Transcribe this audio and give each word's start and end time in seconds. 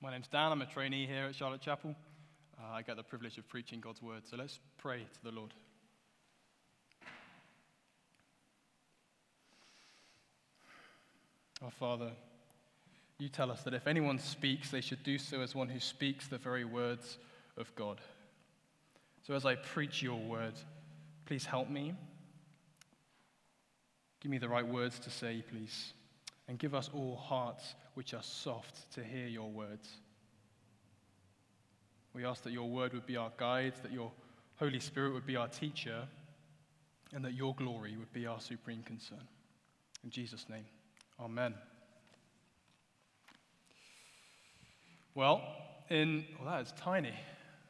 My 0.00 0.12
name's 0.12 0.28
Dan. 0.28 0.52
I'm 0.52 0.62
a 0.62 0.66
trainee 0.66 1.06
here 1.06 1.24
at 1.24 1.34
Charlotte 1.34 1.60
Chapel. 1.60 1.92
Uh, 2.56 2.72
I 2.72 2.82
get 2.82 2.96
the 2.96 3.02
privilege 3.02 3.36
of 3.36 3.48
preaching 3.48 3.80
God's 3.80 4.00
word. 4.00 4.22
So 4.30 4.36
let's 4.36 4.60
pray 4.76 5.00
to 5.00 5.24
the 5.24 5.32
Lord. 5.32 5.52
Our 11.64 11.72
Father, 11.72 12.12
you 13.18 13.28
tell 13.28 13.50
us 13.50 13.64
that 13.64 13.74
if 13.74 13.88
anyone 13.88 14.20
speaks, 14.20 14.70
they 14.70 14.80
should 14.80 15.02
do 15.02 15.18
so 15.18 15.40
as 15.40 15.56
one 15.56 15.68
who 15.68 15.80
speaks 15.80 16.28
the 16.28 16.38
very 16.38 16.64
words 16.64 17.18
of 17.56 17.74
God. 17.74 18.00
So 19.26 19.34
as 19.34 19.44
I 19.44 19.56
preach 19.56 20.00
your 20.00 20.20
word, 20.20 20.54
please 21.26 21.44
help 21.44 21.68
me. 21.68 21.92
Give 24.20 24.30
me 24.30 24.38
the 24.38 24.48
right 24.48 24.66
words 24.66 25.00
to 25.00 25.10
say, 25.10 25.42
please. 25.50 25.92
And 26.48 26.58
give 26.58 26.74
us 26.74 26.88
all 26.94 27.16
hearts 27.16 27.74
which 27.94 28.14
are 28.14 28.22
soft 28.22 28.90
to 28.92 29.04
hear 29.04 29.26
your 29.26 29.50
words. 29.50 29.88
We 32.14 32.24
ask 32.24 32.42
that 32.44 32.52
your 32.52 32.68
word 32.68 32.94
would 32.94 33.06
be 33.06 33.16
our 33.16 33.30
guide, 33.36 33.74
that 33.82 33.92
your 33.92 34.10
Holy 34.56 34.80
Spirit 34.80 35.12
would 35.12 35.26
be 35.26 35.36
our 35.36 35.48
teacher, 35.48 36.08
and 37.14 37.24
that 37.24 37.34
your 37.34 37.54
glory 37.54 37.96
would 37.96 38.12
be 38.12 38.26
our 38.26 38.40
supreme 38.40 38.82
concern. 38.82 39.22
In 40.02 40.10
Jesus' 40.10 40.46
name, 40.48 40.64
amen. 41.20 41.54
Well, 45.14 45.42
in, 45.90 46.24
well, 46.38 46.50
that 46.50 46.62
is 46.62 46.72
tiny. 46.78 47.14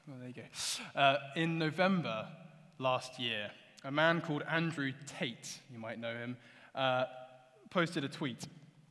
There 0.07 0.29
you 0.29 0.35
go. 0.35 0.99
Uh, 1.01 1.17
in 1.37 1.59
November 1.59 2.27
last 2.79 3.19
year, 3.19 3.51
a 3.85 3.91
man 3.91 4.21
called 4.21 4.43
Andrew 4.49 4.93
Tate, 5.07 5.59
you 5.73 5.79
might 5.79 5.99
know 5.99 6.15
him, 6.15 6.37
uh, 6.75 7.05
posted 7.71 8.05
a 8.05 8.09
tweet. 8.09 8.47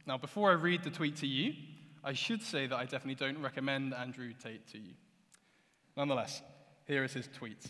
Now, 0.07 0.17
before 0.17 0.49
I 0.49 0.53
read 0.53 0.83
the 0.83 0.89
tweet 0.89 1.17
to 1.17 1.27
you, 1.27 1.53
I 2.01 2.13
should 2.13 2.41
say 2.41 2.65
that 2.65 2.75
I 2.75 2.83
definitely 2.83 3.15
don't 3.15 3.41
recommend 3.41 3.93
Andrew 3.93 4.31
Tate 4.41 4.65
to 4.71 4.77
you. 4.77 4.93
Nonetheless, 5.97 6.41
here 6.85 7.03
is 7.03 7.11
his 7.11 7.27
tweet. 7.27 7.61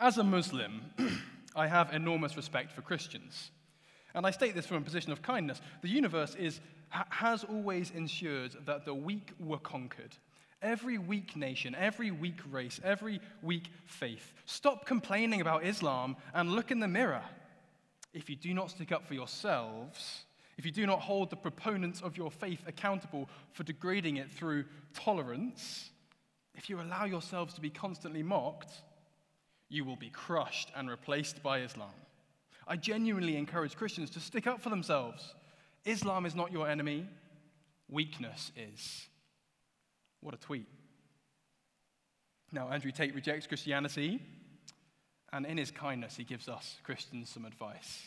As 0.00 0.18
a 0.18 0.24
Muslim, 0.24 0.82
I 1.56 1.68
have 1.68 1.92
enormous 1.92 2.36
respect 2.36 2.72
for 2.72 2.82
Christians. 2.82 3.52
And 4.12 4.26
I 4.26 4.32
state 4.32 4.56
this 4.56 4.66
from 4.66 4.78
a 4.78 4.80
position 4.80 5.12
of 5.12 5.22
kindness. 5.22 5.60
The 5.82 5.88
universe 5.88 6.34
is, 6.34 6.60
has 6.90 7.44
always 7.44 7.92
ensured 7.92 8.56
that 8.66 8.84
the 8.84 8.94
weak 8.94 9.30
were 9.38 9.58
conquered. 9.58 10.16
Every 10.62 10.98
weak 10.98 11.36
nation, 11.36 11.76
every 11.76 12.10
weak 12.10 12.40
race, 12.50 12.80
every 12.82 13.20
weak 13.40 13.70
faith. 13.86 14.32
Stop 14.46 14.84
complaining 14.84 15.40
about 15.40 15.64
Islam 15.64 16.16
and 16.34 16.50
look 16.50 16.72
in 16.72 16.80
the 16.80 16.88
mirror. 16.88 17.22
If 18.12 18.28
you 18.28 18.34
do 18.34 18.52
not 18.52 18.70
stick 18.70 18.90
up 18.90 19.06
for 19.06 19.14
yourselves, 19.14 20.24
if 20.58 20.66
you 20.66 20.72
do 20.72 20.86
not 20.86 21.00
hold 21.00 21.30
the 21.30 21.36
proponents 21.36 22.02
of 22.02 22.16
your 22.16 22.30
faith 22.30 22.62
accountable 22.66 23.28
for 23.52 23.64
degrading 23.64 24.16
it 24.16 24.30
through 24.30 24.64
tolerance, 24.94 25.90
if 26.54 26.68
you 26.68 26.80
allow 26.80 27.04
yourselves 27.04 27.54
to 27.54 27.60
be 27.60 27.70
constantly 27.70 28.22
mocked, 28.22 28.72
you 29.68 29.84
will 29.84 29.96
be 29.96 30.10
crushed 30.10 30.70
and 30.76 30.90
replaced 30.90 31.42
by 31.42 31.60
Islam. 31.60 31.90
I 32.68 32.76
genuinely 32.76 33.36
encourage 33.36 33.76
Christians 33.76 34.10
to 34.10 34.20
stick 34.20 34.46
up 34.46 34.60
for 34.60 34.68
themselves. 34.68 35.34
Islam 35.84 36.26
is 36.26 36.34
not 36.34 36.52
your 36.52 36.68
enemy, 36.68 37.08
weakness 37.88 38.52
is. 38.56 39.06
What 40.20 40.34
a 40.34 40.38
tweet. 40.38 40.68
Now, 42.52 42.68
Andrew 42.68 42.92
Tate 42.92 43.14
rejects 43.14 43.46
Christianity, 43.46 44.20
and 45.32 45.46
in 45.46 45.56
his 45.56 45.70
kindness, 45.70 46.16
he 46.16 46.24
gives 46.24 46.48
us 46.48 46.76
Christians 46.84 47.30
some 47.30 47.46
advice. 47.46 48.06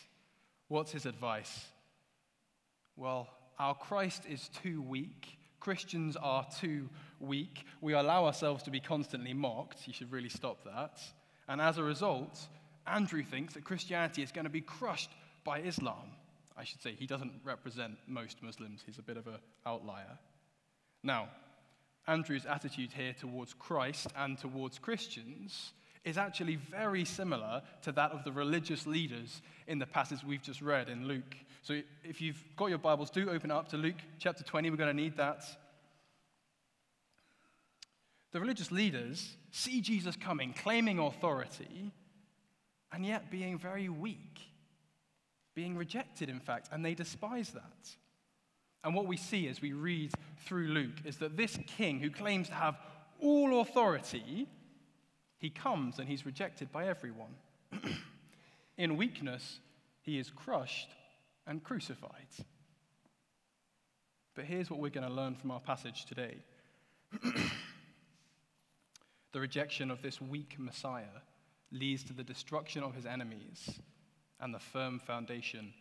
What's 0.68 0.92
his 0.92 1.04
advice? 1.04 1.66
Well, 2.96 3.28
our 3.58 3.74
Christ 3.74 4.24
is 4.28 4.48
too 4.48 4.82
weak. 4.82 5.38
Christians 5.60 6.16
are 6.16 6.46
too 6.60 6.88
weak. 7.20 7.64
We 7.80 7.92
allow 7.92 8.24
ourselves 8.24 8.62
to 8.64 8.70
be 8.70 8.80
constantly 8.80 9.34
mocked. 9.34 9.86
You 9.86 9.92
should 9.92 10.12
really 10.12 10.28
stop 10.28 10.64
that. 10.64 11.00
And 11.48 11.60
as 11.60 11.78
a 11.78 11.82
result, 11.82 12.38
Andrew 12.86 13.22
thinks 13.22 13.54
that 13.54 13.64
Christianity 13.64 14.22
is 14.22 14.32
going 14.32 14.44
to 14.44 14.50
be 14.50 14.60
crushed 14.60 15.10
by 15.44 15.60
Islam. 15.60 16.12
I 16.56 16.64
should 16.64 16.82
say 16.82 16.94
he 16.98 17.06
doesn't 17.06 17.32
represent 17.44 17.98
most 18.06 18.42
Muslims, 18.42 18.82
he's 18.86 18.98
a 18.98 19.02
bit 19.02 19.16
of 19.16 19.26
an 19.26 19.38
outlier. 19.66 20.18
Now, 21.02 21.28
Andrew's 22.06 22.46
attitude 22.46 22.92
here 22.92 23.12
towards 23.12 23.52
Christ 23.52 24.08
and 24.16 24.38
towards 24.38 24.78
Christians 24.78 25.72
is 26.06 26.16
actually 26.16 26.54
very 26.54 27.04
similar 27.04 27.60
to 27.82 27.90
that 27.90 28.12
of 28.12 28.22
the 28.22 28.30
religious 28.30 28.86
leaders 28.86 29.42
in 29.66 29.80
the 29.80 29.86
passage 29.86 30.20
we've 30.24 30.40
just 30.40 30.62
read 30.62 30.88
in 30.88 31.06
Luke. 31.08 31.36
So 31.62 31.82
if 32.04 32.20
you've 32.20 32.42
got 32.54 32.66
your 32.66 32.78
Bibles, 32.78 33.10
do 33.10 33.28
open 33.28 33.50
up 33.50 33.68
to 33.70 33.76
Luke 33.76 33.96
chapter 34.20 34.44
20. 34.44 34.70
We're 34.70 34.76
going 34.76 34.96
to 34.96 35.02
need 35.02 35.16
that. 35.16 35.42
The 38.30 38.38
religious 38.38 38.70
leaders 38.70 39.36
see 39.50 39.80
Jesus 39.80 40.14
coming, 40.14 40.54
claiming 40.54 41.00
authority, 41.00 41.92
and 42.92 43.04
yet 43.04 43.28
being 43.28 43.58
very 43.58 43.88
weak, 43.88 44.40
being 45.56 45.76
rejected, 45.76 46.28
in 46.28 46.38
fact, 46.38 46.68
and 46.70 46.84
they 46.84 46.94
despise 46.94 47.50
that. 47.50 47.96
And 48.84 48.94
what 48.94 49.08
we 49.08 49.16
see 49.16 49.48
as 49.48 49.60
we 49.60 49.72
read 49.72 50.12
through 50.44 50.68
Luke 50.68 51.00
is 51.04 51.16
that 51.16 51.36
this 51.36 51.58
king 51.66 51.98
who 51.98 52.10
claims 52.10 52.46
to 52.46 52.54
have 52.54 52.78
all 53.18 53.60
authority 53.60 54.46
he 55.38 55.50
comes 55.50 55.98
and 55.98 56.08
he's 56.08 56.26
rejected 56.26 56.72
by 56.72 56.88
everyone. 56.88 57.34
In 58.78 58.96
weakness, 58.96 59.60
he 60.02 60.18
is 60.18 60.30
crushed 60.30 60.88
and 61.46 61.62
crucified. 61.62 62.26
But 64.34 64.44
here's 64.44 64.70
what 64.70 64.80
we're 64.80 64.90
going 64.90 65.08
to 65.08 65.12
learn 65.12 65.34
from 65.34 65.50
our 65.50 65.60
passage 65.60 66.04
today 66.04 66.36
the 69.32 69.40
rejection 69.40 69.90
of 69.90 70.02
this 70.02 70.20
weak 70.20 70.56
Messiah 70.58 71.22
leads 71.72 72.04
to 72.04 72.12
the 72.12 72.24
destruction 72.24 72.82
of 72.82 72.94
his 72.94 73.06
enemies 73.06 73.80
and 74.40 74.54
the 74.54 74.58
firm 74.58 74.98
foundation 74.98 75.72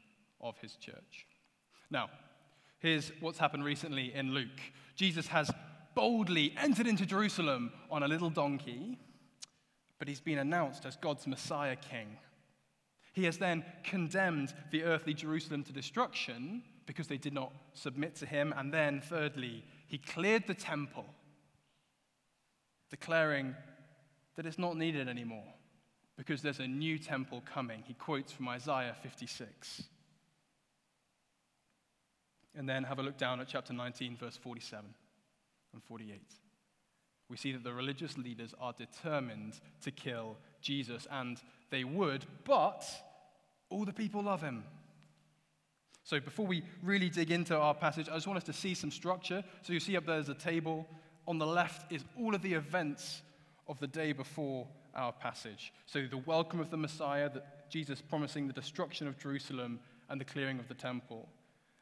of 0.42 0.58
his 0.60 0.76
church. 0.76 1.28
Now, 1.90 2.10
here's 2.80 3.12
what's 3.20 3.40
happened 3.40 3.64
recently 3.66 4.14
in 4.14 4.34
Luke 4.34 4.62
Jesus 4.96 5.28
has 5.28 5.52
boldly 5.94 6.54
entered 6.58 6.88
into 6.88 7.06
Jerusalem 7.06 7.72
on 7.90 8.04
a 8.04 8.08
little 8.08 8.30
donkey 8.30 8.98
but 10.00 10.08
he's 10.08 10.20
been 10.20 10.40
announced 10.40 10.86
as 10.86 10.96
God's 10.96 11.28
Messiah 11.28 11.76
King. 11.76 12.18
He 13.14 13.24
has 13.26 13.38
then 13.38 13.64
condemned 13.84 14.54
the 14.72 14.84
earthly 14.84 15.14
Jerusalem 15.14 15.64
to 15.64 15.74
destruction 15.74 16.64
because 16.86 17.08
they 17.08 17.18
did 17.18 17.34
not 17.34 17.54
submit 17.74 18.16
to 18.16 18.26
him. 18.26 18.54
And 18.58 18.74
then, 18.74 19.02
thirdly, 19.02 19.64
he 19.88 19.98
cleared 19.98 20.48
the 20.48 20.54
temple, 20.54 21.06
declaring 22.90 23.56
that 24.36 24.46
it's 24.46 24.60
not 24.60 24.76
needed 24.76 25.08
anymore 25.08 25.46
because 26.18 26.42
there's 26.42 26.60
a 26.60 26.68
new 26.68 26.98
temple 26.98 27.42
coming. 27.46 27.84
He 27.86 27.94
quotes 27.94 28.32
from 28.32 28.48
Isaiah 28.50 28.96
56. 29.02 29.84
And 32.58 32.68
then 32.68 32.84
have 32.84 33.00
a 33.00 33.04
look 33.04 33.18
down 33.18 33.40
at 33.42 33.48
chapter 33.48 33.74
19, 33.74 34.18
verse 34.18 34.38
47 34.38 34.86
and 35.74 35.84
48 35.84 36.22
we 37.30 37.38
see 37.38 37.52
that 37.52 37.64
the 37.64 37.74
religious 37.74 38.18
leaders 38.18 38.54
are 38.60 38.74
determined 38.74 39.60
to 39.82 39.92
kill 39.92 40.38
Jesus, 40.62 41.08
and 41.12 41.42
they 41.72 41.84
would, 41.84 42.26
but 42.44 42.86
all 43.70 43.86
the 43.86 43.94
people 43.94 44.24
love 44.24 44.42
him. 44.42 44.64
So, 46.04 46.20
before 46.20 46.46
we 46.46 46.64
really 46.84 47.10
dig 47.10 47.32
into 47.32 47.58
our 47.58 47.74
passage, 47.74 48.10
I 48.10 48.14
just 48.14 48.28
want 48.28 48.38
us 48.38 48.44
to 48.44 48.54
see 48.54 48.76
some 48.76 48.92
structure. 48.92 49.44
So, 49.64 49.74
you 49.74 49.80
see 49.80 49.98
up 49.98 50.06
there's 50.06 50.30
a 50.30 50.36
table. 50.36 50.88
On 51.28 51.40
the 51.40 51.48
left 51.48 51.92
is 51.92 52.04
all 52.20 52.36
of 52.36 52.44
the 52.44 52.54
events 52.54 53.24
of 53.68 53.80
the 53.80 53.88
day 53.88 54.12
before 54.12 54.68
our 54.94 55.12
passage. 55.12 55.74
So, 55.88 56.06
the 56.06 56.20
welcome 56.20 56.60
of 56.60 56.70
the 56.70 56.78
Messiah, 56.78 57.30
that 57.34 57.72
Jesus 57.72 58.02
promising 58.02 58.46
the 58.46 58.54
destruction 58.54 59.08
of 59.08 59.18
Jerusalem 59.18 59.80
and 60.10 60.22
the 60.22 60.26
clearing 60.26 60.60
of 60.60 60.68
the 60.68 60.76
temple. 60.76 61.28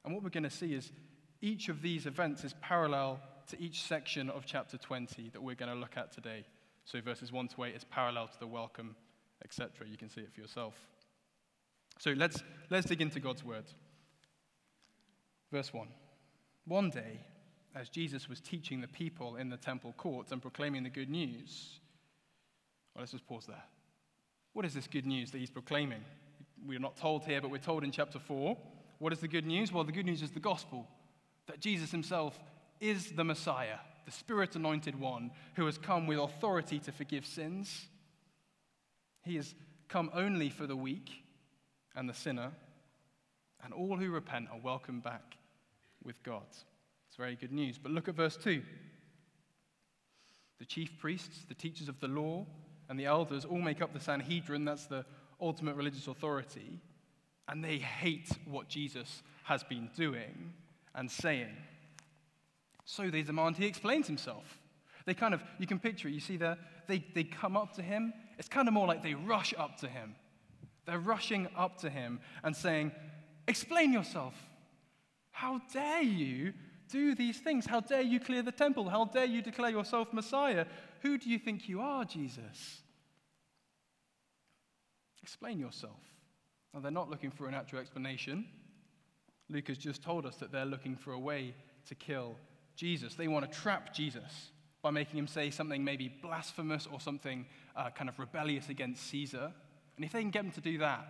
And 0.06 0.14
what 0.14 0.24
we're 0.24 0.30
going 0.30 0.44
to 0.44 0.50
see 0.50 0.74
is 0.74 0.94
each 1.42 1.68
of 1.68 1.82
these 1.82 2.06
events 2.06 2.46
is 2.46 2.56
parallel 2.62 3.20
to 3.48 3.62
each 3.62 3.84
section 3.84 4.30
of 4.30 4.46
chapter 4.46 4.78
20 4.78 5.30
that 5.30 5.42
we're 5.42 5.56
going 5.56 5.72
to 5.72 5.78
look 5.78 5.98
at 5.98 6.12
today. 6.12 6.46
So 6.86 7.02
verses 7.02 7.32
1 7.32 7.48
to 7.50 7.64
8 7.66 7.76
is 7.76 7.84
parallel 7.84 8.28
to 8.28 8.40
the 8.40 8.48
welcome, 8.48 8.96
etc. 9.44 9.88
You 9.90 9.98
can 9.98 10.10
see 10.10 10.22
it 10.22 10.34
for 10.34 10.42
yourself. 10.42 10.74
So 12.00 12.12
let's, 12.12 12.44
let's 12.70 12.88
dig 12.88 13.02
into 13.02 13.20
God's 13.20 13.44
word. 13.44 13.66
Verse 15.52 15.74
1. 15.74 15.88
One 16.66 16.90
day, 16.90 17.20
as 17.76 17.90
Jesus 17.90 18.30
was 18.30 18.40
teaching 18.40 18.82
the 18.82 18.88
people 18.88 19.36
in 19.36 19.50
the 19.50 19.58
temple 19.58 19.94
courts 19.98 20.32
and 20.32 20.42
proclaiming 20.42 20.84
the 20.84 20.90
good 20.90 21.10
news, 21.10 21.80
well, 22.94 23.02
let's 23.02 23.12
just 23.12 23.28
pause 23.28 23.46
there. 23.48 23.64
What 24.54 24.66
is 24.66 24.74
this 24.74 24.88
good 24.88 25.06
news 25.06 25.32
that 25.32 25.40
he's 25.40 25.50
proclaiming? 25.50 26.04
We're 26.66 26.80
not 26.80 26.98
told 26.98 27.26
here, 27.26 27.42
but 27.42 27.52
we're 27.52 27.58
told 27.58 27.84
in 27.84 27.92
chapter 27.92 28.20
4. 28.20 28.58
What 29.00 29.14
is 29.14 29.20
the 29.20 29.28
good 29.28 29.46
news? 29.46 29.72
Well, 29.72 29.84
the 29.84 29.92
good 29.92 30.06
news 30.06 30.22
is 30.22 30.32
the 30.32 30.40
gospel 30.40 30.88
that 31.48 31.60
Jesus 31.60 31.92
himself 31.92 32.40
is 32.80 33.12
the 33.12 33.24
Messiah, 33.24 33.78
the 34.06 34.12
Spirit 34.12 34.56
anointed 34.56 35.00
one, 35.00 35.32
who 35.56 35.66
has 35.66 35.78
come 35.78 36.08
with 36.08 36.20
authority 36.20 36.80
to 36.80 36.92
forgive 36.92 37.26
sins. 37.26 37.88
He 39.24 39.36
has 39.36 39.56
come 39.88 40.10
only 40.14 40.50
for 40.50 40.68
the 40.68 40.76
weak 40.76 41.12
and 41.96 42.10
the 42.10 42.14
sinner, 42.14 42.52
and 43.64 43.74
all 43.74 43.96
who 43.96 44.12
repent 44.12 44.48
are 44.52 44.60
welcomed 44.60 45.04
back 45.04 45.38
with 46.04 46.22
God. 46.24 46.44
It's 47.08 47.18
very 47.18 47.36
good 47.36 47.52
news. 47.52 47.78
But 47.78 47.92
look 47.92 48.08
at 48.08 48.16
verse 48.16 48.36
2. 48.38 48.62
The 50.60 50.66
chief 50.66 50.98
priests, 51.00 51.46
the 51.48 51.54
teachers 51.54 51.88
of 51.88 52.00
the 52.00 52.08
law, 52.08 52.46
and 52.90 53.00
the 53.00 53.06
elders 53.06 53.46
all 53.46 53.62
make 53.62 53.82
up 53.82 53.94
the 53.94 54.00
Sanhedrin, 54.00 54.66
that's 54.66 54.88
the 54.88 55.06
ultimate 55.40 55.76
religious 55.76 56.08
authority, 56.08 56.80
and 57.48 57.64
they 57.64 57.78
hate 57.78 58.30
what 58.46 58.68
Jesus 58.68 59.24
has 59.44 59.64
been 59.64 59.90
doing 59.96 60.54
and 60.96 61.10
saying. 61.10 61.56
So 62.86 63.10
they 63.10 63.22
demand 63.22 63.58
he 63.58 63.66
explains 63.66 64.08
himself. 64.08 64.60
They 65.06 65.14
kind 65.14 65.34
of, 65.34 65.44
you 65.60 65.68
can 65.68 65.80
picture 65.80 66.08
it, 66.08 66.14
you 66.14 66.20
see 66.20 66.38
there, 66.38 66.58
they, 66.88 67.06
they 67.14 67.24
come 67.24 67.58
up 67.58 67.74
to 67.76 67.82
him. 67.82 68.14
It's 68.38 68.48
kind 68.48 68.68
of 68.68 68.74
more 68.74 68.88
like 68.88 69.04
they 69.04 69.14
rush 69.14 69.54
up 69.58 69.78
to 69.80 69.88
him. 69.88 70.16
They're 70.86 71.00
rushing 71.00 71.48
up 71.58 71.78
to 71.80 71.90
him 71.90 72.20
and 72.44 72.56
saying, 72.56 72.92
Explain 73.48 73.92
yourself. 73.92 74.34
How 75.32 75.62
dare 75.74 76.02
you 76.02 76.54
do 76.90 77.16
these 77.16 77.40
things? 77.40 77.66
How 77.66 77.82
dare 77.82 78.02
you 78.02 78.20
clear 78.20 78.42
the 78.42 78.52
temple? 78.52 78.88
How 78.88 79.06
dare 79.06 79.26
you 79.26 79.42
declare 79.42 79.72
yourself 79.72 80.14
Messiah? 80.14 80.66
Who 81.02 81.18
do 81.18 81.30
you 81.30 81.40
think 81.40 81.68
you 81.68 81.82
are, 81.82 82.06
Jesus? 82.06 82.82
Explain 85.22 85.60
yourself. 85.60 86.00
Now, 86.74 86.80
they're 86.80 86.92
not 86.92 87.10
looking 87.10 87.32
for 87.32 87.48
an 87.48 87.54
actual 87.54 87.80
explanation. 87.80 88.46
Luke 89.50 89.68
has 89.68 89.78
just 89.78 90.04
told 90.04 90.26
us 90.26 90.38
that 90.38 90.52
they're 90.52 90.66
looking 90.66 90.96
for 90.96 91.12
a 91.12 91.20
way 91.20 91.54
to 91.88 91.96
kill 91.96 92.38
Jesus. 92.76 93.16
They 93.16 93.28
want 93.28 93.50
to 93.50 93.60
trap 93.60 93.94
Jesus 93.94 94.52
by 94.82 94.92
making 94.92 95.18
him 95.18 95.28
say 95.28 95.50
something 95.50 95.84
maybe 95.84 96.14
blasphemous 96.22 96.88
or 96.92 97.00
something 97.00 97.46
uh, 97.76 97.90
kind 97.92 98.10
of 98.10 98.20
rebellious 98.20 98.70
against 98.70 99.08
Caesar. 99.08 99.52
And 99.96 100.06
if 100.06 100.12
they 100.12 100.22
can 100.22 100.32
get 100.32 100.44
him 100.44 100.52
to 100.52 100.62
do 100.62 100.78
that, 100.80 101.06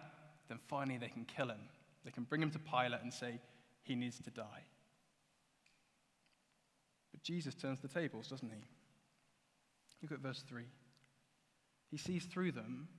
then 0.47 0.59
finally 0.67 0.97
they 0.97 1.07
can 1.07 1.25
kill 1.25 1.49
him. 1.49 1.61
They 2.05 2.11
can 2.11 2.23
bring 2.23 2.41
him 2.41 2.51
to 2.51 2.59
Pilate 2.59 3.01
and 3.01 3.13
say 3.13 3.39
he 3.81 3.95
needs 3.95 4.19
to 4.19 4.29
die. 4.29 4.63
But 7.11 7.23
Jesus 7.23 7.55
turns 7.55 7.79
the 7.79 7.87
tables, 7.87 8.27
doesn't 8.27 8.49
he? 8.49 8.63
Look 10.01 10.11
at 10.11 10.19
verse 10.19 10.43
3. 10.47 10.63
He 11.89 11.97
sees 11.97 12.25
through 12.25 12.51
them. 12.51 12.89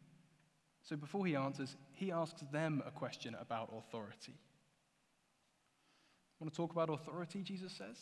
So 0.82 0.96
before 0.96 1.26
he 1.26 1.36
answers, 1.36 1.76
he 1.92 2.10
asks 2.10 2.42
them 2.50 2.82
a 2.86 2.90
question 2.90 3.36
about 3.40 3.72
authority. 3.76 4.34
Want 6.40 6.52
to 6.52 6.56
talk 6.56 6.72
about 6.72 6.90
authority, 6.90 7.42
Jesus 7.42 7.72
says? 7.72 7.96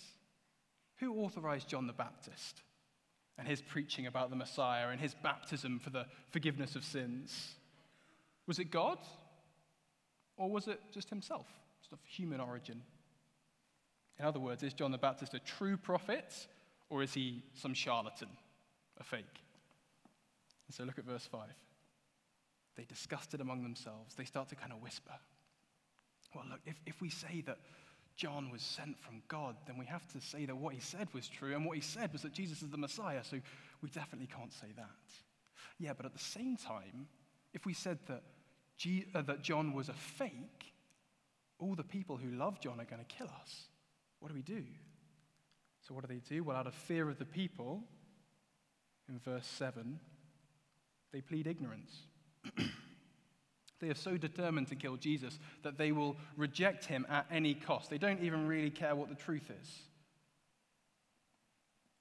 Who 1.02 1.16
authorized 1.24 1.66
John 1.66 1.88
the 1.88 1.92
Baptist 1.92 2.62
and 3.36 3.48
his 3.48 3.60
preaching 3.60 4.06
about 4.06 4.30
the 4.30 4.36
Messiah 4.36 4.90
and 4.90 5.00
his 5.00 5.14
baptism 5.20 5.80
for 5.80 5.90
the 5.90 6.06
forgiveness 6.30 6.76
of 6.76 6.84
sins? 6.84 7.56
Was 8.46 8.60
it 8.60 8.70
God? 8.70 8.98
Or 10.36 10.48
was 10.48 10.68
it 10.68 10.80
just 10.92 11.10
himself, 11.10 11.48
just 11.80 11.92
of 11.92 11.98
human 12.04 12.38
origin? 12.38 12.82
In 14.20 14.24
other 14.24 14.38
words, 14.38 14.62
is 14.62 14.74
John 14.74 14.92
the 14.92 14.98
Baptist 14.98 15.34
a 15.34 15.40
true 15.40 15.76
prophet 15.76 16.46
or 16.88 17.02
is 17.02 17.12
he 17.12 17.42
some 17.52 17.74
charlatan, 17.74 18.28
a 19.00 19.02
fake? 19.02 19.42
And 20.68 20.74
so 20.74 20.84
look 20.84 21.00
at 21.00 21.04
verse 21.04 21.26
5. 21.26 21.48
They 22.76 22.84
discussed 22.84 23.34
it 23.34 23.40
among 23.40 23.64
themselves. 23.64 24.14
They 24.14 24.24
start 24.24 24.50
to 24.50 24.54
kind 24.54 24.72
of 24.72 24.80
whisper. 24.80 25.14
Well, 26.32 26.44
look, 26.48 26.60
if, 26.64 26.76
if 26.86 27.00
we 27.00 27.10
say 27.10 27.42
that 27.44 27.58
John 28.22 28.50
was 28.52 28.62
sent 28.62 28.96
from 29.00 29.20
God, 29.26 29.56
then 29.66 29.76
we 29.76 29.84
have 29.86 30.06
to 30.12 30.20
say 30.20 30.46
that 30.46 30.56
what 30.56 30.74
he 30.74 30.78
said 30.78 31.08
was 31.12 31.26
true, 31.26 31.56
and 31.56 31.66
what 31.66 31.74
he 31.74 31.82
said 31.82 32.12
was 32.12 32.22
that 32.22 32.32
Jesus 32.32 32.62
is 32.62 32.70
the 32.70 32.76
Messiah, 32.76 33.24
so 33.24 33.40
we 33.82 33.90
definitely 33.90 34.28
can't 34.28 34.52
say 34.52 34.68
that. 34.76 34.86
Yeah, 35.80 35.92
but 35.92 36.06
at 36.06 36.12
the 36.12 36.20
same 36.20 36.56
time, 36.56 37.08
if 37.52 37.66
we 37.66 37.74
said 37.74 37.98
that, 38.06 38.22
G- 38.78 39.06
uh, 39.12 39.22
that 39.22 39.42
John 39.42 39.72
was 39.72 39.88
a 39.88 39.94
fake, 39.94 40.72
all 41.58 41.74
the 41.74 41.82
people 41.82 42.16
who 42.16 42.30
love 42.30 42.60
John 42.60 42.80
are 42.80 42.84
going 42.84 43.04
to 43.04 43.16
kill 43.16 43.26
us. 43.26 43.64
What 44.20 44.28
do 44.28 44.34
we 44.34 44.42
do? 44.42 44.62
So, 45.80 45.92
what 45.92 46.06
do 46.06 46.14
they 46.14 46.20
do? 46.20 46.44
Well, 46.44 46.56
out 46.56 46.68
of 46.68 46.74
fear 46.74 47.10
of 47.10 47.18
the 47.18 47.24
people, 47.24 47.82
in 49.08 49.18
verse 49.18 49.48
7, 49.48 49.98
they 51.12 51.22
plead 51.22 51.48
ignorance. 51.48 52.02
They 53.82 53.90
are 53.90 53.96
so 53.96 54.16
determined 54.16 54.68
to 54.68 54.76
kill 54.76 54.96
Jesus 54.96 55.40
that 55.64 55.76
they 55.76 55.90
will 55.90 56.16
reject 56.36 56.84
him 56.84 57.04
at 57.10 57.26
any 57.32 57.52
cost. 57.52 57.90
They 57.90 57.98
don't 57.98 58.22
even 58.22 58.46
really 58.46 58.70
care 58.70 58.94
what 58.94 59.08
the 59.08 59.16
truth 59.16 59.50
is. 59.60 59.68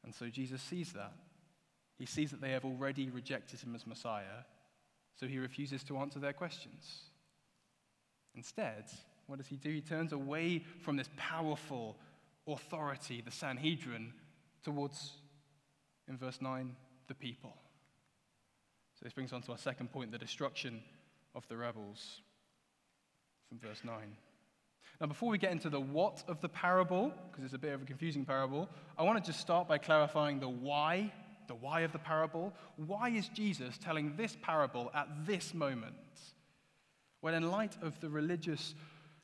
And 0.04 0.13
so 0.13 0.28
Jesus 0.28 0.62
sees 0.62 0.94
that. 0.94 1.12
He 1.98 2.06
sees 2.06 2.30
that 2.30 2.39
they 2.39 2.51
have 2.51 2.66
already 2.66 3.10
rejected 3.10 3.62
him 3.62 3.74
as 3.74 3.88
Messiah, 3.88 4.45
so 5.19 5.25
he 5.25 5.39
refuses 5.39 5.83
to 5.86 5.98
answer 5.98 6.19
their 6.19 6.33
questions. 6.33 7.10
Instead, 8.36 8.86
what 9.25 9.38
does 9.38 9.48
he 9.48 9.56
do? 9.56 9.72
He 9.72 9.81
turns 9.81 10.13
away 10.13 10.63
from 10.81 10.98
this 10.98 11.10
powerful 11.18 11.98
authority, 12.48 13.22
the 13.22 13.31
Sanhedrin, 13.31 14.13
towards, 14.63 15.13
in 16.07 16.16
verse 16.16 16.42
9, 16.42 16.75
the 17.07 17.16
people. 17.16 17.54
So 18.94 19.04
this 19.04 19.13
brings 19.13 19.33
on 19.33 19.42
to 19.44 19.51
our 19.51 19.57
second 19.57 19.92
point 19.92 20.12
the 20.12 20.19
destruction 20.19 20.83
of 21.36 21.48
the 21.48 21.57
rebels 21.57 22.22
from 23.50 23.60
verse 23.60 23.81
9. 23.83 23.94
Now, 25.00 25.07
before 25.07 25.30
we 25.30 25.38
get 25.38 25.51
into 25.51 25.69
the 25.69 25.80
what 25.80 26.24
of 26.28 26.42
the 26.42 26.50
parable, 26.50 27.12
because 27.31 27.45
it's 27.45 27.54
a 27.54 27.57
bit 27.57 27.74
of 27.74 27.81
a 27.81 27.86
confusing 27.86 28.24
parable, 28.24 28.69
I 28.98 29.04
want 29.04 29.24
to 29.24 29.31
just 29.31 29.42
start 29.42 29.68
by 29.68 29.78
clarifying 29.78 30.39
the 30.39 30.50
why, 30.50 31.12
the 31.48 31.56
why 31.56 31.81
of 31.81 31.92
the 31.92 32.00
parable. 32.00 32.54
Why 32.75 33.10
is 33.10 33.28
Jesus 33.30 33.78
telling 33.78 34.16
this 34.16 34.38
parable 34.42 34.92
at 34.94 35.07
this 35.25 35.54
moment? 35.54 35.95
When, 37.22 37.33
in 37.33 37.50
light 37.50 37.78
of 37.81 38.00
the 38.00 38.10
religious 38.10 38.75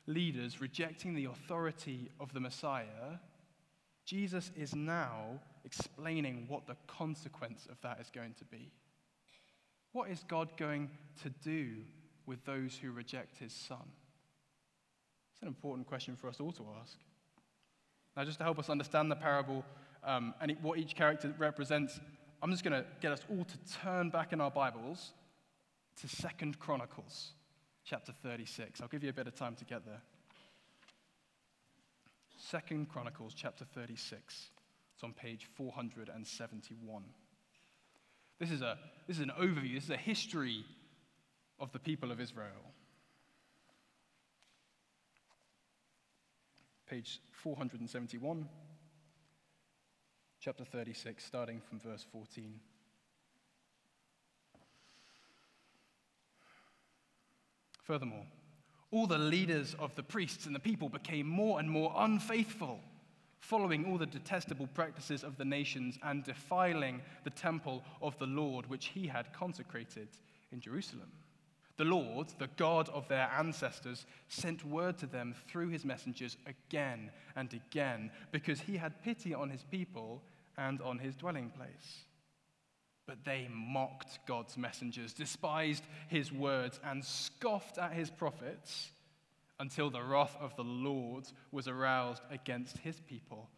leaders 0.06 0.60
rejecting 0.60 1.14
the 1.14 1.26
authority 1.26 2.10
of 2.18 2.32
the 2.32 2.40
Messiah, 2.40 3.18
Jesus 4.04 4.50
is 4.56 4.74
now 4.74 5.40
explaining 5.64 6.46
what 6.48 6.66
the 6.66 6.76
consequence 6.86 7.68
of 7.70 7.80
that 7.82 8.00
is 8.00 8.10
going 8.10 8.34
to 8.38 8.44
be. 8.46 8.72
What 9.92 10.10
is 10.10 10.24
God 10.26 10.48
going 10.56 10.90
to 11.22 11.30
do 11.30 11.76
with 12.28 12.44
those 12.44 12.76
who 12.76 12.92
reject 12.92 13.38
his 13.38 13.52
son? 13.52 13.90
It's 15.32 15.42
an 15.42 15.48
important 15.48 15.86
question 15.86 16.14
for 16.14 16.28
us 16.28 16.40
all 16.40 16.52
to 16.52 16.66
ask. 16.80 16.98
Now, 18.16 18.24
just 18.24 18.38
to 18.38 18.44
help 18.44 18.58
us 18.58 18.68
understand 18.68 19.10
the 19.10 19.16
parable 19.16 19.64
um, 20.04 20.34
and 20.40 20.56
what 20.60 20.78
each 20.78 20.94
character 20.94 21.34
represents, 21.38 21.98
I'm 22.42 22.50
just 22.50 22.62
going 22.62 22.80
to 22.80 22.84
get 23.00 23.12
us 23.12 23.20
all 23.30 23.44
to 23.44 23.58
turn 23.82 24.10
back 24.10 24.32
in 24.32 24.40
our 24.40 24.50
Bibles 24.50 25.12
to 26.00 26.08
Second 26.08 26.58
Chronicles, 26.58 27.32
chapter 27.84 28.12
36. 28.22 28.80
I'll 28.80 28.88
give 28.88 29.02
you 29.02 29.10
a 29.10 29.14
bit 29.14 29.26
of 29.26 29.34
time 29.34 29.54
to 29.56 29.64
get 29.64 29.86
there. 29.86 30.02
Second 32.36 32.88
Chronicles, 32.88 33.34
chapter 33.34 33.64
36. 33.64 34.50
It's 34.94 35.04
on 35.04 35.12
page 35.12 35.46
471. 35.54 37.04
This 38.38 38.50
is, 38.50 38.62
a, 38.62 38.78
this 39.06 39.16
is 39.16 39.22
an 39.22 39.32
overview, 39.40 39.74
this 39.74 39.84
is 39.84 39.90
a 39.90 39.96
history 39.96 40.64
of 41.60 41.72
the 41.72 41.78
people 41.78 42.12
of 42.12 42.20
Israel. 42.20 42.72
Page 46.88 47.20
471, 47.32 48.48
chapter 50.40 50.64
36, 50.64 51.22
starting 51.22 51.60
from 51.60 51.78
verse 51.78 52.06
14. 52.10 52.54
Furthermore, 57.82 58.24
all 58.90 59.06
the 59.06 59.18
leaders 59.18 59.76
of 59.78 59.94
the 59.96 60.02
priests 60.02 60.46
and 60.46 60.54
the 60.54 60.60
people 60.60 60.88
became 60.88 61.26
more 61.26 61.58
and 61.58 61.70
more 61.70 61.92
unfaithful 61.96 62.80
following 63.40 63.84
all 63.84 63.98
the 63.98 64.06
detestable 64.06 64.66
practices 64.68 65.22
of 65.22 65.36
the 65.36 65.44
nations 65.44 65.98
and 66.02 66.24
defiling 66.24 67.00
the 67.24 67.30
temple 67.30 67.82
of 68.02 68.18
the 68.18 68.26
Lord, 68.26 68.66
which 68.68 68.86
he 68.86 69.06
had 69.06 69.32
consecrated 69.32 70.08
in 70.52 70.60
Jerusalem. 70.60 71.10
The 71.78 71.84
Lord, 71.84 72.26
the 72.38 72.50
God 72.56 72.88
of 72.88 73.06
their 73.06 73.30
ancestors, 73.38 74.04
sent 74.26 74.64
word 74.64 74.98
to 74.98 75.06
them 75.06 75.34
through 75.46 75.68
his 75.68 75.84
messengers 75.84 76.36
again 76.44 77.12
and 77.36 77.54
again, 77.54 78.10
because 78.32 78.60
he 78.60 78.76
had 78.76 79.00
pity 79.02 79.32
on 79.32 79.48
his 79.48 79.62
people 79.62 80.22
and 80.56 80.82
on 80.82 80.98
his 80.98 81.14
dwelling 81.14 81.50
place. 81.50 82.04
But 83.06 83.24
they 83.24 83.48
mocked 83.50 84.18
God's 84.26 84.58
messengers, 84.58 85.12
despised 85.12 85.84
his 86.08 86.32
words, 86.32 86.80
and 86.84 87.04
scoffed 87.04 87.78
at 87.78 87.92
his 87.92 88.10
prophets 88.10 88.90
until 89.60 89.88
the 89.88 90.02
wrath 90.02 90.36
of 90.40 90.56
the 90.56 90.64
Lord 90.64 91.28
was 91.52 91.68
aroused 91.68 92.22
against 92.28 92.78
his 92.78 92.98
people, 93.00 93.48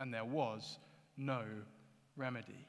and 0.00 0.12
there 0.12 0.24
was 0.24 0.78
no 1.18 1.44
remedy. 2.16 2.66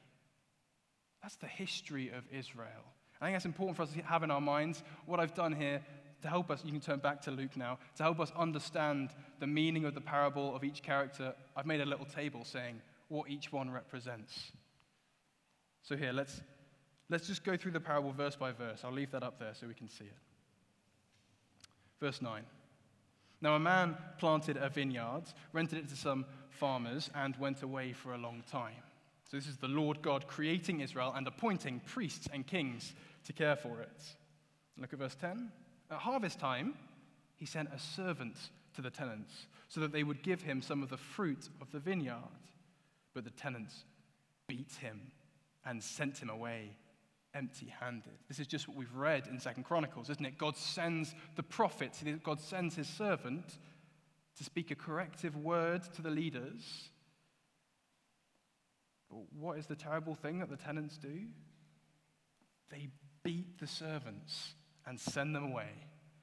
That's 1.22 1.36
the 1.36 1.46
history 1.46 2.10
of 2.10 2.24
Israel. 2.30 2.92
I 3.20 3.26
think 3.26 3.34
that's 3.34 3.46
important 3.46 3.76
for 3.76 3.82
us 3.82 3.92
to 3.92 4.02
have 4.02 4.22
in 4.22 4.30
our 4.30 4.40
minds. 4.40 4.82
What 5.06 5.20
I've 5.20 5.34
done 5.34 5.52
here 5.52 5.82
to 6.22 6.28
help 6.28 6.50
us, 6.50 6.62
you 6.64 6.72
can 6.72 6.80
turn 6.80 6.98
back 6.98 7.22
to 7.22 7.30
Luke 7.30 7.56
now, 7.56 7.78
to 7.96 8.02
help 8.02 8.20
us 8.20 8.32
understand 8.36 9.10
the 9.38 9.46
meaning 9.46 9.84
of 9.84 9.94
the 9.94 10.00
parable 10.00 10.54
of 10.54 10.64
each 10.64 10.82
character, 10.82 11.34
I've 11.56 11.66
made 11.66 11.80
a 11.80 11.86
little 11.86 12.06
table 12.06 12.44
saying 12.44 12.80
what 13.08 13.30
each 13.30 13.52
one 13.52 13.70
represents. 13.70 14.52
So 15.82 15.96
here, 15.96 16.12
let's, 16.12 16.40
let's 17.08 17.26
just 17.26 17.44
go 17.44 17.56
through 17.56 17.72
the 17.72 17.80
parable 17.80 18.12
verse 18.12 18.36
by 18.36 18.52
verse. 18.52 18.82
I'll 18.84 18.92
leave 18.92 19.12
that 19.12 19.22
up 19.22 19.38
there 19.38 19.54
so 19.54 19.66
we 19.66 19.74
can 19.74 19.88
see 19.88 20.04
it. 20.04 20.16
Verse 22.00 22.20
9. 22.20 22.42
Now, 23.40 23.54
a 23.54 23.60
man 23.60 23.96
planted 24.18 24.56
a 24.56 24.68
vineyard, 24.68 25.22
rented 25.52 25.78
it 25.78 25.88
to 25.90 25.96
some 25.96 26.26
farmers 26.50 27.08
and 27.14 27.36
went 27.36 27.62
away 27.62 27.92
for 27.92 28.14
a 28.14 28.18
long 28.18 28.42
time. 28.50 28.74
So, 29.30 29.36
this 29.36 29.46
is 29.46 29.58
the 29.58 29.68
Lord 29.68 30.00
God 30.00 30.26
creating 30.26 30.80
Israel 30.80 31.12
and 31.14 31.26
appointing 31.26 31.80
priests 31.84 32.28
and 32.32 32.46
kings 32.46 32.94
to 33.24 33.32
care 33.32 33.56
for 33.56 33.80
it. 33.80 34.02
Look 34.78 34.92
at 34.92 34.98
verse 34.98 35.16
10. 35.20 35.50
At 35.90 35.98
harvest 35.98 36.38
time, 36.38 36.74
he 37.36 37.44
sent 37.44 37.68
a 37.72 37.78
servant 37.78 38.36
to 38.74 38.82
the 38.82 38.90
tenants 38.90 39.46
so 39.68 39.80
that 39.80 39.92
they 39.92 40.02
would 40.02 40.22
give 40.22 40.42
him 40.42 40.62
some 40.62 40.82
of 40.82 40.88
the 40.88 40.96
fruit 40.96 41.48
of 41.60 41.70
the 41.72 41.78
vineyard. 41.78 42.16
But 43.14 43.24
the 43.24 43.30
tenants 43.30 43.84
beat 44.46 44.72
him 44.80 45.12
and 45.64 45.82
sent 45.82 46.18
him 46.18 46.30
away 46.30 46.70
empty 47.34 47.72
handed. 47.80 48.18
This 48.28 48.38
is 48.38 48.46
just 48.46 48.66
what 48.66 48.76
we've 48.76 48.94
read 48.94 49.26
in 49.26 49.38
Second 49.38 49.64
Chronicles, 49.64 50.08
isn't 50.10 50.24
it? 50.24 50.38
God 50.38 50.56
sends 50.56 51.14
the 51.36 51.42
prophet, 51.42 51.92
God 52.22 52.40
sends 52.40 52.74
his 52.74 52.88
servant 52.88 53.58
to 54.36 54.44
speak 54.44 54.70
a 54.70 54.74
corrective 54.74 55.36
word 55.36 55.82
to 55.94 56.02
the 56.02 56.10
leaders. 56.10 56.90
But 59.10 59.20
what 59.38 59.58
is 59.58 59.66
the 59.66 59.76
terrible 59.76 60.14
thing 60.14 60.38
that 60.40 60.50
the 60.50 60.56
tenants 60.56 60.98
do? 60.98 61.26
They 62.70 62.88
beat 63.22 63.58
the 63.58 63.66
servants 63.66 64.54
and 64.86 64.98
send 64.98 65.34
them 65.34 65.44
away. 65.44 65.70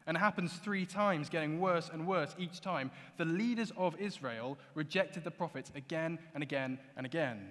And 0.07 0.15
it 0.17 0.19
happens 0.19 0.53
three 0.53 0.85
times, 0.85 1.29
getting 1.29 1.59
worse 1.59 1.89
and 1.91 2.05
worse 2.05 2.35
each 2.37 2.61
time. 2.61 2.91
The 3.17 3.25
leaders 3.25 3.71
of 3.75 3.99
Israel 3.99 4.57
rejected 4.75 5.23
the 5.23 5.31
prophets 5.31 5.71
again 5.75 6.19
and 6.35 6.43
again 6.43 6.77
and 6.95 7.05
again. 7.05 7.49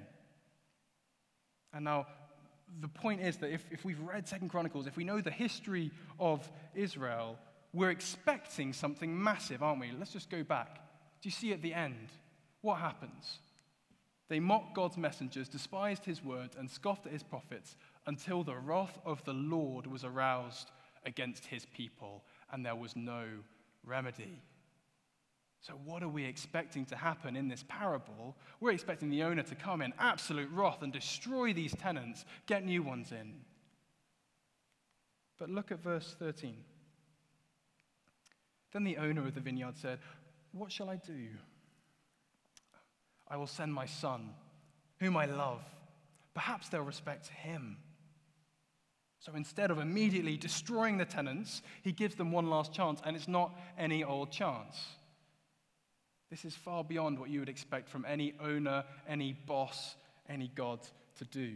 And 1.72 1.84
now, 1.84 2.06
the 2.80 2.88
point 2.88 3.20
is 3.20 3.36
that 3.38 3.52
if, 3.52 3.64
if 3.72 3.84
we've 3.84 4.00
read 4.00 4.28
Second 4.28 4.50
Chronicles, 4.50 4.86
if 4.86 4.96
we 4.96 5.04
know 5.04 5.20
the 5.20 5.30
history 5.30 5.90
of 6.20 6.48
Israel, 6.74 7.36
we're 7.72 7.90
expecting 7.90 8.72
something 8.72 9.20
massive, 9.20 9.62
aren't 9.62 9.80
we? 9.80 9.90
Let's 9.98 10.12
just 10.12 10.30
go 10.30 10.44
back. 10.44 10.76
Do 11.20 11.28
you 11.28 11.32
see 11.32 11.52
at 11.52 11.60
the 11.60 11.74
end? 11.74 12.08
What 12.60 12.78
happens? 12.78 13.38
They 14.28 14.40
mocked 14.40 14.75
God's 14.75 14.97
messengers, 14.97 15.49
despised 15.49 16.04
his 16.04 16.25
word, 16.25 16.50
and 16.59 16.71
scoffed 16.71 17.07
at 17.07 17.12
his 17.12 17.23
prophets 17.23 17.76
until 18.07 18.43
the 18.43 18.57
wrath 18.57 18.99
of 19.04 19.23
the 19.25 19.35
Lord 19.35 19.87
was 19.87 20.04
aroused 20.04 20.71
against 21.04 21.47
his 21.47 21.66
people, 21.66 22.25
and 22.50 22.64
there 22.64 22.75
was 22.75 22.97
no 22.97 23.26
remedy. 23.85 24.43
So, 25.61 25.75
what 25.85 26.02
are 26.02 26.09
we 26.09 26.25
expecting 26.25 26.85
to 26.87 26.97
happen 26.97 27.37
in 27.37 27.49
this 27.49 27.64
parable? 27.69 28.37
We're 28.61 28.73
expecting 28.73 29.09
the 29.09 29.23
owner 29.23 29.43
to 29.43 29.54
come 29.54 29.81
in 29.81 29.95
absolute 29.99 30.50
wrath 30.50 30.83
and 30.83 30.93
destroy 30.93 31.52
these 31.52 31.75
tenants, 31.75 32.25
get 32.47 32.64
new 32.64 32.83
ones 32.83 33.12
in. 33.12 33.33
But 35.38 35.50
look 35.50 35.73
at 35.73 35.83
verse 35.83 36.14
13. 36.19 36.57
Then 38.73 38.85
the 38.85 38.99
owner 38.99 39.26
of 39.26 39.35
the 39.35 39.40
vineyard 39.40 39.76
said, 39.76 40.00
What 40.52 40.71
shall 40.71 40.90
I 40.90 40.97
do? 40.97 41.28
I 43.28 43.37
will 43.37 43.47
send 43.47 43.73
my 43.73 43.87
son, 43.87 44.31
whom 45.00 45.16
I 45.16 45.26
love. 45.26 45.62
Perhaps 46.35 46.69
they'll 46.69 46.83
respect 46.83 47.28
him. 47.28 47.78
So 49.19 49.33
instead 49.35 49.71
of 49.71 49.78
immediately 49.78 50.37
destroying 50.37 50.99
the 50.99 51.07
tenants, 51.07 51.62
he 51.83 51.93
gives 51.93 52.14
them 52.14 52.31
one 52.31 52.50
last 52.50 52.73
chance, 52.73 53.00
and 53.04 53.16
it's 53.16 53.28
not 53.28 53.59
any 53.78 54.04
old 54.04 54.31
chance. 54.31 54.76
This 56.31 56.45
is 56.45 56.54
far 56.54 56.85
beyond 56.85 57.19
what 57.19 57.31
you 57.31 57.40
would 57.40 57.49
expect 57.49 57.88
from 57.88 58.04
any 58.07 58.35
owner, 58.40 58.85
any 59.09 59.33
boss, 59.33 59.97
any 60.28 60.50
God 60.54 60.81
to 61.19 61.25
do. 61.25 61.54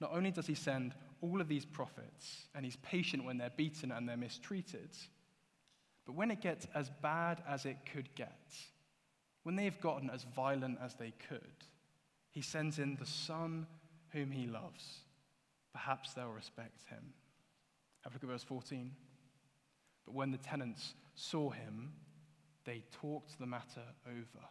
Not 0.00 0.12
only 0.12 0.30
does 0.30 0.46
he 0.46 0.54
send 0.54 0.94
all 1.20 1.40
of 1.40 1.48
these 1.48 1.64
prophets, 1.64 2.46
and 2.54 2.64
he's 2.64 2.76
patient 2.76 3.24
when 3.24 3.38
they're 3.38 3.50
beaten 3.50 3.92
and 3.92 4.08
they're 4.08 4.16
mistreated, 4.16 4.90
but 6.06 6.14
when 6.14 6.30
it 6.30 6.40
gets 6.40 6.66
as 6.74 6.90
bad 7.02 7.42
as 7.46 7.66
it 7.66 7.76
could 7.92 8.08
get, 8.14 8.54
when 9.48 9.56
they've 9.56 9.80
gotten 9.80 10.10
as 10.10 10.26
violent 10.36 10.76
as 10.84 10.92
they 10.96 11.10
could, 11.26 11.64
he 12.30 12.42
sends 12.42 12.78
in 12.78 12.96
the 12.96 13.06
Son 13.06 13.66
whom 14.10 14.30
he 14.30 14.46
loves 14.46 14.98
Perhaps 15.72 16.12
they'll 16.12 16.28
respect 16.28 16.86
him. 16.90 17.14
Have 18.04 18.12
a 18.12 18.16
look 18.16 18.24
at 18.24 18.28
verse 18.28 18.42
14. 18.42 18.92
But 20.04 20.14
when 20.14 20.32
the 20.32 20.36
tenants 20.36 20.92
saw 21.14 21.48
him, 21.48 21.94
they 22.66 22.84
talked 22.92 23.38
the 23.38 23.46
matter 23.46 23.84
over. 24.06 24.44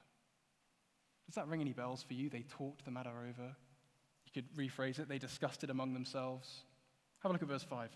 Does 1.27 1.35
that 1.35 1.47
ring 1.47 1.61
any 1.61 1.73
bells 1.73 2.01
for 2.01 2.15
you? 2.15 2.27
They 2.27 2.45
talked 2.49 2.83
the 2.83 2.89
matter 2.89 3.11
over. 3.11 3.55
You 4.25 4.31
could 4.33 4.51
rephrase 4.55 4.97
it. 4.97 5.07
They 5.07 5.19
discussed 5.19 5.63
it 5.63 5.69
among 5.69 5.93
themselves. 5.93 6.63
Have 7.19 7.29
a 7.29 7.33
look 7.33 7.43
at 7.43 7.47
verse 7.47 7.63
5. 7.63 7.91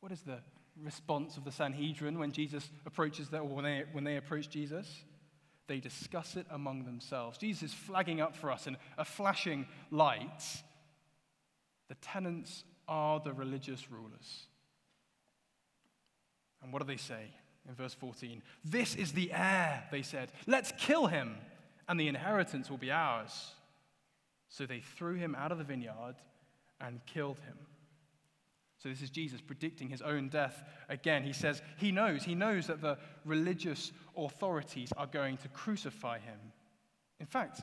What 0.00 0.10
is 0.10 0.22
the 0.22 0.40
response 0.82 1.36
of 1.36 1.44
the 1.44 1.52
Sanhedrin 1.52 2.18
when 2.18 2.32
Jesus 2.32 2.70
approaches 2.84 3.28
them, 3.28 3.44
or 3.44 3.48
when 3.48 3.64
they, 3.64 3.84
when 3.92 4.04
they 4.04 4.16
approach 4.16 4.48
Jesus? 4.48 5.04
They 5.66 5.80
discuss 5.80 6.36
it 6.36 6.46
among 6.50 6.84
themselves. 6.84 7.38
Jesus 7.38 7.70
is 7.70 7.74
flagging 7.74 8.20
up 8.20 8.36
for 8.36 8.52
us 8.52 8.66
in 8.66 8.76
a 8.96 9.04
flashing 9.04 9.66
light 9.90 10.42
the 11.88 11.94
tenants 11.96 12.64
are 12.88 13.20
the 13.20 13.32
religious 13.32 13.90
rulers. 13.90 14.46
And 16.62 16.72
what 16.72 16.82
do 16.82 16.88
they 16.88 16.96
say 16.96 17.30
in 17.68 17.74
verse 17.74 17.94
14? 17.94 18.42
This 18.64 18.94
is 18.94 19.12
the 19.12 19.32
heir, 19.32 19.84
they 19.90 20.02
said. 20.02 20.32
Let's 20.46 20.72
kill 20.78 21.06
him, 21.06 21.36
and 21.88 21.98
the 21.98 22.08
inheritance 22.08 22.70
will 22.70 22.78
be 22.78 22.90
ours. 22.90 23.52
So 24.48 24.66
they 24.66 24.80
threw 24.80 25.14
him 25.14 25.34
out 25.34 25.52
of 25.52 25.58
the 25.58 25.64
vineyard 25.64 26.16
and 26.80 27.00
killed 27.06 27.38
him. 27.40 27.56
So 28.78 28.88
this 28.88 29.02
is 29.02 29.10
Jesus 29.10 29.40
predicting 29.40 29.88
his 29.88 30.02
own 30.02 30.28
death 30.28 30.62
again. 30.88 31.22
He 31.22 31.32
says 31.32 31.62
he 31.78 31.92
knows, 31.92 32.24
he 32.24 32.34
knows 32.34 32.66
that 32.66 32.80
the 32.80 32.98
religious 33.24 33.92
authorities 34.16 34.92
are 34.96 35.06
going 35.06 35.38
to 35.38 35.48
crucify 35.48 36.18
him. 36.18 36.38
In 37.20 37.26
fact, 37.26 37.62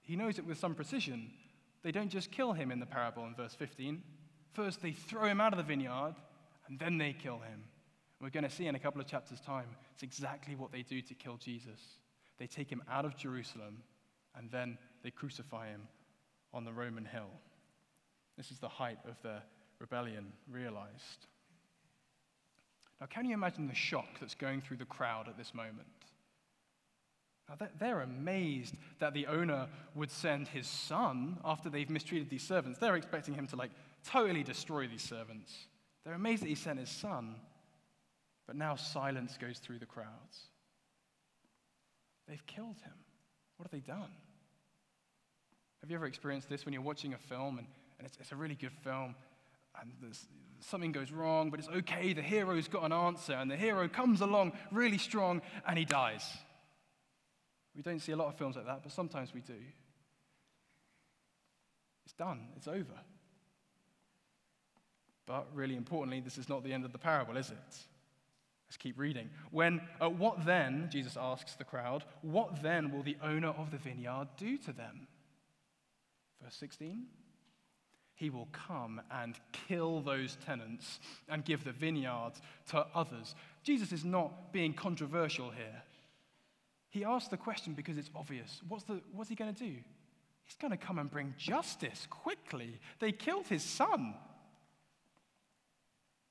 he 0.00 0.16
knows 0.16 0.38
it 0.38 0.46
with 0.46 0.58
some 0.58 0.74
precision 0.74 1.30
they 1.82 1.92
don't 1.92 2.08
just 2.08 2.30
kill 2.30 2.52
him 2.52 2.70
in 2.70 2.78
the 2.78 2.86
parable 2.86 3.26
in 3.26 3.34
verse 3.34 3.54
15. 3.54 4.02
First, 4.52 4.82
they 4.82 4.92
throw 4.92 5.24
him 5.24 5.40
out 5.40 5.52
of 5.52 5.56
the 5.56 5.64
vineyard, 5.64 6.14
and 6.68 6.78
then 6.78 6.98
they 6.98 7.12
kill 7.12 7.38
him. 7.38 7.64
We're 8.20 8.30
going 8.30 8.44
to 8.44 8.50
see 8.50 8.66
in 8.66 8.76
a 8.76 8.78
couple 8.78 9.00
of 9.00 9.06
chapters' 9.06 9.40
time, 9.40 9.66
it's 9.92 10.04
exactly 10.04 10.54
what 10.54 10.70
they 10.70 10.82
do 10.82 11.02
to 11.02 11.14
kill 11.14 11.36
Jesus. 11.36 11.98
They 12.38 12.46
take 12.46 12.70
him 12.70 12.82
out 12.88 13.04
of 13.04 13.16
Jerusalem, 13.16 13.82
and 14.36 14.50
then 14.50 14.78
they 15.02 15.10
crucify 15.10 15.68
him 15.68 15.88
on 16.54 16.64
the 16.64 16.72
Roman 16.72 17.04
hill. 17.04 17.30
This 18.36 18.50
is 18.50 18.58
the 18.58 18.68
height 18.68 18.98
of 19.08 19.20
the 19.22 19.42
rebellion 19.82 20.32
realized. 20.50 21.26
Now, 23.00 23.06
can 23.06 23.26
you 23.26 23.34
imagine 23.34 23.66
the 23.66 23.74
shock 23.74 24.06
that's 24.20 24.36
going 24.36 24.62
through 24.62 24.78
the 24.78 24.84
crowd 24.86 25.28
at 25.28 25.36
this 25.36 25.52
moment? 25.52 25.88
Now, 27.48 27.66
they're 27.78 28.00
amazed 28.00 28.76
that 29.00 29.12
the 29.12 29.26
owner 29.26 29.66
would 29.96 30.10
send 30.10 30.48
his 30.48 30.68
son 30.68 31.38
after 31.44 31.68
they've 31.68 31.90
mistreated 31.90 32.30
these 32.30 32.46
servants. 32.46 32.78
They're 32.78 32.94
expecting 32.94 33.34
him 33.34 33.48
to, 33.48 33.56
like, 33.56 33.72
totally 34.08 34.44
destroy 34.44 34.86
these 34.86 35.02
servants. 35.02 35.52
They're 36.04 36.14
amazed 36.14 36.44
that 36.44 36.48
he 36.48 36.54
sent 36.54 36.78
his 36.78 36.88
son. 36.88 37.34
But 38.46 38.54
now 38.56 38.76
silence 38.76 39.36
goes 39.36 39.58
through 39.58 39.80
the 39.80 39.86
crowds. 39.86 40.48
They've 42.28 42.46
killed 42.46 42.80
him. 42.84 42.94
What 43.56 43.68
have 43.68 43.72
they 43.72 43.84
done? 43.84 44.10
Have 45.80 45.90
you 45.90 45.96
ever 45.96 46.06
experienced 46.06 46.48
this 46.48 46.64
when 46.64 46.72
you're 46.72 46.82
watching 46.82 47.14
a 47.14 47.18
film 47.18 47.58
and, 47.58 47.66
and 47.98 48.06
it's, 48.06 48.16
it's 48.20 48.30
a 48.30 48.36
really 48.36 48.54
good 48.54 48.72
film 48.84 49.16
and 49.80 49.92
something 50.60 50.92
goes 50.92 51.10
wrong, 51.10 51.50
but 51.50 51.60
it's 51.60 51.68
okay, 51.68 52.12
the 52.12 52.22
hero's 52.22 52.68
got 52.68 52.84
an 52.84 52.92
answer, 52.92 53.32
and 53.32 53.50
the 53.50 53.56
hero 53.56 53.88
comes 53.88 54.20
along 54.20 54.52
really 54.70 54.98
strong 54.98 55.42
and 55.66 55.78
he 55.78 55.84
dies? 55.84 56.24
We 57.74 57.82
don't 57.82 58.00
see 58.00 58.12
a 58.12 58.16
lot 58.16 58.28
of 58.28 58.36
films 58.36 58.56
like 58.56 58.66
that, 58.66 58.82
but 58.82 58.92
sometimes 58.92 59.32
we 59.32 59.40
do. 59.40 59.54
It's 62.04 62.14
done, 62.14 62.48
it's 62.56 62.68
over. 62.68 63.00
But 65.26 65.46
really 65.54 65.76
importantly, 65.76 66.20
this 66.20 66.36
is 66.36 66.48
not 66.48 66.64
the 66.64 66.72
end 66.72 66.84
of 66.84 66.92
the 66.92 66.98
parable, 66.98 67.36
is 67.36 67.50
it? 67.50 67.56
Let's 68.66 68.76
keep 68.78 68.98
reading. 68.98 69.30
When, 69.50 69.80
uh, 70.00 70.08
what 70.08 70.44
then, 70.44 70.88
Jesus 70.90 71.16
asks 71.20 71.54
the 71.54 71.64
crowd, 71.64 72.04
what 72.22 72.62
then 72.62 72.90
will 72.90 73.02
the 73.02 73.16
owner 73.22 73.48
of 73.48 73.70
the 73.70 73.76
vineyard 73.76 74.28
do 74.36 74.58
to 74.58 74.72
them? 74.72 75.06
Verse 76.42 76.56
16. 76.56 77.06
He 78.22 78.30
will 78.30 78.46
come 78.52 79.00
and 79.10 79.34
kill 79.66 80.00
those 80.00 80.38
tenants 80.46 81.00
and 81.28 81.44
give 81.44 81.64
the 81.64 81.72
vineyard 81.72 82.34
to 82.68 82.86
others. 82.94 83.34
Jesus 83.64 83.90
is 83.90 84.04
not 84.04 84.52
being 84.52 84.74
controversial 84.74 85.50
here. 85.50 85.82
He 86.90 87.04
asks 87.04 87.30
the 87.30 87.36
question 87.36 87.72
because 87.72 87.98
it's 87.98 88.10
obvious. 88.14 88.60
What's, 88.68 88.84
the, 88.84 89.00
what's 89.10 89.28
he 89.28 89.34
going 89.34 89.52
to 89.52 89.58
do? 89.58 89.74
He's 90.44 90.54
going 90.54 90.70
to 90.70 90.76
come 90.76 91.00
and 91.00 91.10
bring 91.10 91.34
justice 91.36 92.06
quickly. 92.10 92.78
They 93.00 93.10
killed 93.10 93.48
his 93.48 93.64
son. 93.64 94.14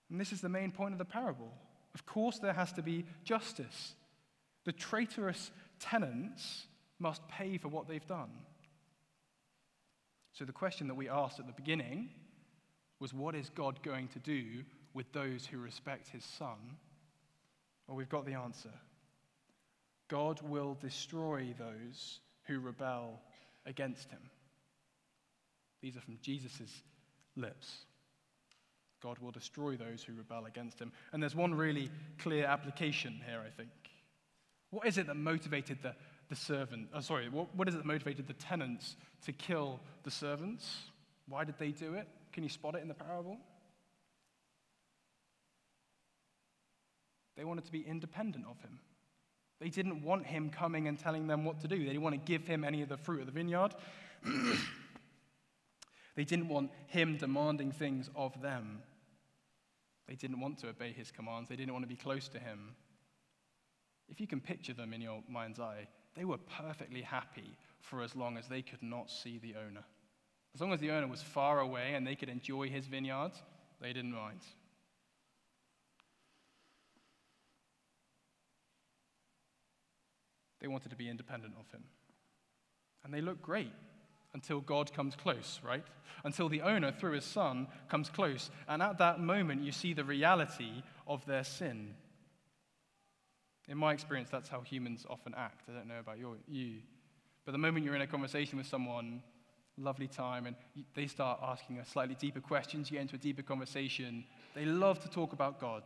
And 0.10 0.18
this 0.18 0.32
is 0.32 0.40
the 0.40 0.48
main 0.48 0.72
point 0.72 0.94
of 0.94 0.98
the 0.98 1.04
parable. 1.04 1.52
Of 1.94 2.06
course, 2.06 2.40
there 2.40 2.54
has 2.54 2.72
to 2.72 2.82
be 2.82 3.04
justice. 3.26 3.96
The 4.64 4.72
traitorous 4.72 5.52
tenants 5.78 6.68
must 7.00 7.28
pay 7.28 7.58
for 7.58 7.68
what 7.68 7.90
they've 7.90 8.08
done. 8.08 8.30
So, 10.34 10.46
the 10.46 10.52
question 10.52 10.88
that 10.88 10.96
we 10.96 11.10
asked 11.10 11.40
at 11.40 11.48
the 11.48 11.54
beginning 11.54 12.10
was 13.00 13.14
what 13.14 13.36
is 13.36 13.50
God 13.50 13.82
going 13.84 14.08
to 14.10 14.20
do 14.20 14.64
with 14.94 15.12
those 15.12 15.46
who 15.46 15.58
respect 15.58 16.08
his 16.08 16.24
son? 16.24 16.78
Well, 17.88 17.98
we've 17.98 18.10
got 18.10 18.26
the 18.26 18.36
answer. 18.36 18.72
God 20.08 20.42
will 20.42 20.78
destroy 20.80 21.54
those 21.58 22.20
who 22.44 22.60
rebel 22.60 23.22
against 23.66 24.10
him. 24.12 24.22
These 25.82 25.98
are 25.98 26.02
from 26.02 26.18
Jesus' 26.22 26.84
lips. 27.36 27.86
God 29.02 29.18
will 29.20 29.32
destroy 29.32 29.76
those 29.76 30.04
who 30.04 30.14
rebel 30.14 30.46
against 30.46 30.80
him. 30.80 30.92
And 31.12 31.22
there's 31.22 31.36
one 31.36 31.54
really 31.54 31.90
clear 32.20 32.46
application 32.46 33.20
here, 33.26 33.42
I 33.46 33.50
think. 33.50 33.70
What 34.70 34.88
is 34.88 34.98
it 34.98 35.08
that 35.08 35.16
motivated 35.16 35.80
the, 35.82 35.96
the 36.32 36.36
servant? 36.38 36.88
Oh, 36.96 37.02
sorry, 37.02 37.28
what, 37.28 37.54
what 37.56 37.68
is 37.68 37.76
it 37.76 37.80
that 37.80 37.86
motivated 37.86 38.26
the 38.26 38.34
tenants 38.34 38.96
to 39.26 39.34
kill 39.34 39.82
the 40.04 40.10
servants? 40.10 40.86
Why 41.28 41.44
did 41.44 41.56
they 41.60 41.72
do 41.72 41.94
it? 41.94 42.08
Can 42.32 42.42
you 42.44 42.50
spot 42.50 42.74
it 42.74 42.82
in 42.82 42.88
the 42.88 42.94
parable? 42.94 43.38
They 47.36 47.44
wanted 47.44 47.66
to 47.66 47.72
be 47.72 47.82
independent 47.82 48.46
of 48.50 48.58
him. 48.62 48.80
They 49.60 49.68
didn't 49.68 50.04
want 50.04 50.26
him 50.26 50.50
coming 50.50 50.88
and 50.88 50.98
telling 50.98 51.28
them 51.28 51.44
what 51.44 51.60
to 51.62 51.68
do. 51.68 51.78
They 51.78 51.86
didn't 51.86 52.02
want 52.02 52.16
to 52.16 52.32
give 52.32 52.48
him 52.48 52.64
any 52.64 52.82
of 52.82 52.88
the 52.88 52.98
fruit 52.98 53.20
of 53.20 53.26
the 53.26 53.34
vineyard. 53.34 53.76
they 56.16 56.24
didn't 56.24 56.48
want 56.48 56.72
him 56.88 57.18
demanding 57.18 57.74
things 57.74 58.10
of 58.16 58.42
them. 58.42 58.84
They 60.08 60.16
didn't 60.16 60.40
want 60.40 60.60
to 60.60 60.70
obey 60.70 60.94
his 60.94 61.12
commands. 61.12 61.50
They 61.50 61.58
didn't 61.58 61.74
want 61.74 61.84
to 61.84 61.90
be 61.90 61.98
close 61.98 62.30
to 62.30 62.40
him. 62.40 62.76
If 64.08 64.22
you 64.22 64.28
can 64.28 64.40
picture 64.40 64.74
them 64.74 64.94
in 64.94 65.02
your 65.02 65.22
mind's 65.30 65.60
eye, 65.60 65.88
they 66.16 66.26
were 66.26 66.38
perfectly 66.38 67.02
happy 67.02 67.58
for 67.80 68.02
as 68.02 68.16
long 68.16 68.38
as 68.38 68.48
they 68.48 68.62
could 68.62 68.84
not 68.84 69.10
see 69.10 69.38
the 69.38 69.56
owner. 69.56 69.84
As 70.54 70.62
long 70.62 70.74
as 70.74 70.80
the 70.80 70.92
owner 70.92 71.08
was 71.08 71.22
far 71.22 71.60
away 71.60 71.94
and 71.94 72.06
they 72.06 72.16
could 72.16 72.30
enjoy 72.30 72.70
his 72.70 72.86
vineyards, 72.88 73.42
they 73.80 73.94
didn't 73.94 74.14
mind. 74.14 74.42
They 80.60 80.68
wanted 80.68 80.90
to 80.90 80.96
be 80.96 81.10
independent 81.10 81.54
of 81.60 81.70
him. 81.72 81.84
And 83.04 83.14
they 83.14 83.22
look 83.22 83.42
great 83.42 83.74
until 84.34 84.62
God 84.62 84.94
comes 84.94 85.16
close, 85.16 85.60
right? 85.66 85.84
Until 86.24 86.50
the 86.50 86.62
owner, 86.62 86.92
through 86.92 87.14
his 87.14 87.26
son, 87.26 87.68
comes 87.90 88.10
close. 88.10 88.52
And 88.68 88.82
at 88.82 89.00
that 89.00 89.20
moment, 89.20 89.64
you 89.64 89.72
see 89.72 89.94
the 89.94 90.04
reality 90.04 90.84
of 91.08 91.26
their 91.26 91.44
sin. 91.44 91.96
In 93.68 93.78
my 93.78 93.94
experience, 93.94 94.30
that's 94.30 94.50
how 94.50 94.62
humans 94.62 95.06
often 95.10 95.34
act. 95.38 95.70
I 95.70 95.74
don't 95.78 95.88
know 95.88 96.00
about 96.00 96.18
your, 96.20 96.36
you. 96.48 96.80
But 97.46 97.54
the 97.54 97.58
moment 97.58 97.86
you're 97.86 97.96
in 97.96 98.02
a 98.02 98.08
conversation 98.08 98.58
with 98.58 98.68
someone, 98.68 99.22
lovely 99.78 100.08
time, 100.08 100.46
and 100.46 100.56
they 100.96 101.08
start 101.08 101.40
asking 101.42 101.80
a 101.80 101.86
slightly 101.86 102.16
deeper 102.16 102.42
questions, 102.42 102.90
you 102.90 102.96
get 102.96 103.02
into 103.02 103.16
a 103.16 103.20
deeper 103.20 103.42
conversation, 103.42 104.26
they 104.54 104.66
love 104.66 105.00
to 105.02 105.10
talk 105.10 105.34
about 105.34 105.60
God. 105.60 105.84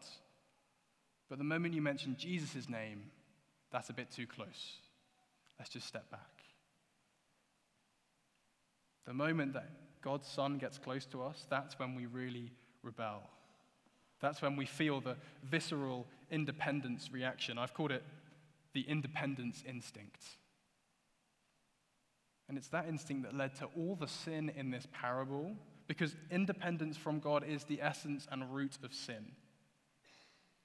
But 1.30 1.38
the 1.38 1.44
moment 1.44 1.74
you 1.74 1.82
mention 1.82 2.16
Jesus' 2.18 2.70
name, 2.70 3.04
that's 3.72 3.90
a 3.90 3.94
bit 3.94 4.12
too 4.12 4.28
close. 4.28 4.80
Let's 5.60 5.70
just 5.70 5.88
step 5.88 6.10
back. 6.12 6.20
The 9.06 9.14
moment 9.14 9.54
that 9.54 9.70
God's 10.02 10.28
Son 10.28 10.58
gets 10.58 10.78
close 10.78 11.06
to 11.08 11.24
us, 11.24 11.46
that's 11.50 11.78
when 11.80 11.96
we 11.96 12.06
really 12.06 12.52
rebel. 12.84 13.22
That's 14.22 14.42
when 14.42 14.56
we 14.56 14.66
feel 14.66 15.02
the 15.02 15.18
visceral 15.44 16.08
independence 16.32 17.10
reaction. 17.12 17.58
I've 17.58 17.74
called 17.74 17.92
it 17.92 18.04
the 18.74 18.82
independence 18.82 19.64
instinct. 19.68 20.22
And 22.48 22.58
it's 22.58 22.68
that 22.70 22.88
instinct 22.88 23.24
that 23.24 23.36
led 23.36 23.56
to 23.56 23.66
all 23.78 23.96
the 23.96 24.08
sin 24.08 24.52
in 24.56 24.70
this 24.70 24.88
parable, 24.92 25.56
because 25.88 26.16
independence 26.30 26.98
from 26.98 27.20
God 27.20 27.44
is 27.48 27.64
the 27.64 27.82
essence 27.82 28.28
and 28.32 28.54
root 28.54 28.78
of 28.84 28.94
sin. 28.94 29.32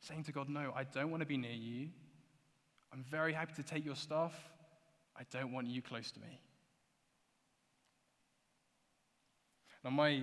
Saying 0.01 0.25
to 0.25 0.33
God, 0.33 0.49
No, 0.49 0.73
I 0.75 0.85
don't 0.85 1.11
want 1.11 1.21
to 1.23 1.27
be 1.27 1.37
near 1.37 1.53
you. 1.53 1.89
I'm 2.93 3.05
very 3.11 3.33
happy 3.33 3.53
to 3.55 3.63
take 3.63 3.85
your 3.85 3.97
stuff. 3.97 4.35
I 5.17 5.23
don't 5.31 5.53
want 5.53 5.69
you 5.69 5.83
close 5.83 6.11
to 6.13 6.21
me. 6.21 6.41
Now, 9.85 9.91
my, 9.91 10.23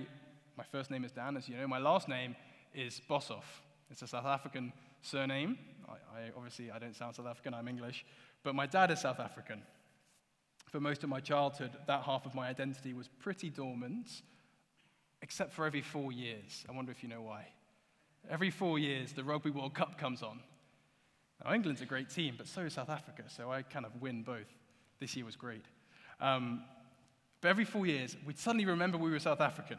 my 0.56 0.64
first 0.64 0.90
name 0.90 1.04
is 1.04 1.12
Dan, 1.12 1.36
as 1.36 1.48
you 1.48 1.56
know. 1.56 1.66
My 1.66 1.78
last 1.78 2.08
name 2.08 2.36
is 2.74 3.00
Boshoff. 3.08 3.44
It's 3.90 4.02
a 4.02 4.06
South 4.06 4.26
African 4.26 4.72
surname. 5.02 5.58
I, 5.88 5.92
I, 5.92 6.30
obviously, 6.36 6.70
I 6.70 6.78
don't 6.78 6.94
sound 6.94 7.16
South 7.16 7.26
African, 7.26 7.54
I'm 7.54 7.68
English. 7.68 8.04
But 8.42 8.54
my 8.54 8.66
dad 8.66 8.90
is 8.90 9.00
South 9.00 9.20
African. 9.20 9.62
For 10.66 10.80
most 10.80 11.02
of 11.02 11.08
my 11.08 11.20
childhood, 11.20 11.70
that 11.86 12.02
half 12.02 12.26
of 12.26 12.34
my 12.34 12.48
identity 12.48 12.92
was 12.92 13.08
pretty 13.08 13.48
dormant, 13.48 14.22
except 15.22 15.52
for 15.52 15.64
every 15.64 15.80
four 15.80 16.12
years. 16.12 16.64
I 16.68 16.72
wonder 16.72 16.92
if 16.92 17.02
you 17.02 17.08
know 17.08 17.22
why. 17.22 17.46
Every 18.30 18.50
four 18.50 18.78
years, 18.78 19.12
the 19.12 19.24
Rugby 19.24 19.50
World 19.50 19.74
Cup 19.74 19.98
comes 19.98 20.22
on. 20.22 20.40
Now, 21.44 21.54
England's 21.54 21.80
a 21.80 21.86
great 21.86 22.10
team, 22.10 22.34
but 22.36 22.46
so 22.46 22.62
is 22.62 22.74
South 22.74 22.90
Africa, 22.90 23.22
so 23.28 23.50
I 23.50 23.62
kind 23.62 23.86
of 23.86 23.92
win 24.02 24.22
both. 24.22 24.52
This 25.00 25.16
year 25.16 25.24
was 25.24 25.36
great. 25.36 25.64
Um, 26.20 26.64
but 27.40 27.48
every 27.48 27.64
four 27.64 27.86
years, 27.86 28.16
we'd 28.26 28.38
suddenly 28.38 28.66
remember 28.66 28.98
we 28.98 29.10
were 29.10 29.20
South 29.20 29.40
African. 29.40 29.78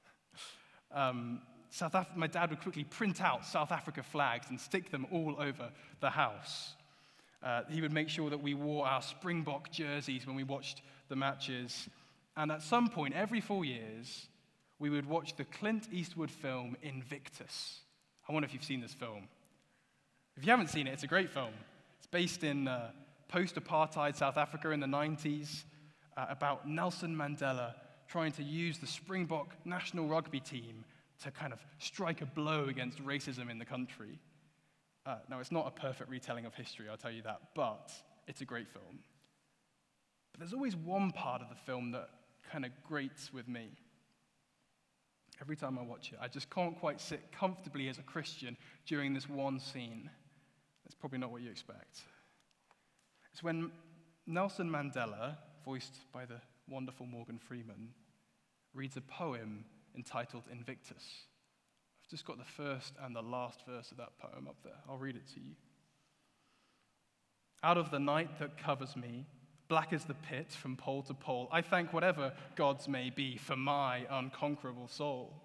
um, 0.92 1.40
South 1.70 1.94
Af- 1.94 2.16
my 2.16 2.26
dad 2.26 2.50
would 2.50 2.60
quickly 2.60 2.84
print 2.84 3.20
out 3.20 3.44
South 3.44 3.72
Africa 3.72 4.02
flags 4.02 4.46
and 4.50 4.60
stick 4.60 4.90
them 4.90 5.06
all 5.10 5.36
over 5.38 5.70
the 6.00 6.10
house. 6.10 6.74
Uh, 7.42 7.62
he 7.68 7.80
would 7.80 7.92
make 7.92 8.08
sure 8.08 8.30
that 8.30 8.42
we 8.42 8.54
wore 8.54 8.86
our 8.86 9.02
Springbok 9.02 9.70
jerseys 9.70 10.26
when 10.26 10.36
we 10.36 10.44
watched 10.44 10.82
the 11.08 11.16
matches. 11.16 11.88
And 12.36 12.50
at 12.50 12.62
some 12.62 12.88
point, 12.88 13.14
every 13.14 13.40
four 13.40 13.64
years, 13.64 14.26
we 14.78 14.90
would 14.90 15.06
watch 15.06 15.36
the 15.36 15.44
Clint 15.44 15.88
Eastwood 15.92 16.30
film 16.30 16.76
Invictus. 16.82 17.80
I 18.28 18.32
wonder 18.32 18.46
if 18.46 18.52
you've 18.52 18.64
seen 18.64 18.80
this 18.80 18.94
film. 18.94 19.28
If 20.36 20.44
you 20.44 20.50
haven't 20.50 20.68
seen 20.68 20.86
it, 20.86 20.92
it's 20.92 21.02
a 21.02 21.08
great 21.08 21.30
film. 21.30 21.52
It's 21.98 22.06
based 22.06 22.44
in 22.44 22.68
uh, 22.68 22.90
post 23.28 23.54
apartheid 23.54 24.16
South 24.16 24.36
Africa 24.36 24.70
in 24.70 24.80
the 24.80 24.86
90s 24.86 25.64
uh, 26.16 26.26
about 26.28 26.68
Nelson 26.68 27.16
Mandela 27.16 27.74
trying 28.08 28.32
to 28.32 28.42
use 28.42 28.78
the 28.78 28.86
Springbok 28.86 29.54
national 29.64 30.08
rugby 30.08 30.40
team 30.40 30.84
to 31.22 31.30
kind 31.30 31.52
of 31.52 31.60
strike 31.78 32.20
a 32.22 32.26
blow 32.26 32.66
against 32.66 33.04
racism 33.04 33.50
in 33.50 33.58
the 33.58 33.64
country. 33.64 34.18
Uh, 35.04 35.16
now, 35.28 35.38
it's 35.40 35.52
not 35.52 35.66
a 35.66 35.70
perfect 35.70 36.10
retelling 36.10 36.46
of 36.46 36.54
history, 36.54 36.86
I'll 36.90 36.96
tell 36.96 37.12
you 37.12 37.22
that, 37.22 37.40
but 37.54 37.92
it's 38.26 38.40
a 38.40 38.44
great 38.44 38.68
film. 38.68 38.98
But 40.32 40.40
there's 40.40 40.52
always 40.52 40.76
one 40.76 41.12
part 41.12 41.42
of 41.42 41.48
the 41.48 41.54
film 41.54 41.92
that 41.92 42.10
kind 42.50 42.64
of 42.64 42.72
grates 42.86 43.32
with 43.32 43.48
me. 43.48 43.70
Every 45.40 45.56
time 45.56 45.78
I 45.78 45.82
watch 45.82 46.12
it, 46.12 46.18
I 46.20 46.28
just 46.28 46.50
can't 46.50 46.78
quite 46.78 47.00
sit 47.00 47.30
comfortably 47.30 47.88
as 47.88 47.98
a 47.98 48.02
Christian 48.02 48.56
during 48.86 49.14
this 49.14 49.28
one 49.28 49.60
scene. 49.60 50.10
That's 50.84 50.94
probably 50.94 51.18
not 51.18 51.30
what 51.30 51.42
you 51.42 51.50
expect. 51.50 52.00
It's 53.32 53.42
when 53.42 53.70
Nelson 54.26 54.68
Mandela 54.68 55.36
voiced 55.64 55.98
by 56.12 56.24
the 56.24 56.40
wonderful 56.68 57.06
Morgan 57.06 57.38
Freeman, 57.38 57.90
reads 58.72 58.96
a 58.96 59.00
poem 59.00 59.64
entitled 59.96 60.44
Invictus. 60.50 61.26
I've 62.04 62.10
just 62.10 62.24
got 62.24 62.38
the 62.38 62.44
first 62.44 62.94
and 63.02 63.14
the 63.14 63.22
last 63.22 63.60
verse 63.66 63.90
of 63.90 63.96
that 63.96 64.18
poem 64.18 64.46
up 64.48 64.56
there. 64.62 64.78
I'll 64.88 64.98
read 64.98 65.16
it 65.16 65.26
to 65.34 65.40
you. 65.40 65.54
Out 67.62 67.78
of 67.78 67.90
the 67.90 67.98
night 67.98 68.38
that 68.38 68.58
covers 68.58 68.94
me, 68.96 69.26
black 69.68 69.92
as 69.92 70.04
the 70.04 70.14
pit 70.14 70.52
from 70.52 70.76
pole 70.76 71.02
to 71.02 71.14
pole, 71.14 71.48
I 71.50 71.62
thank 71.62 71.92
whatever 71.92 72.32
gods 72.54 72.86
may 72.88 73.10
be 73.10 73.36
for 73.36 73.56
my 73.56 74.06
unconquerable 74.10 74.88
soul. 74.88 75.42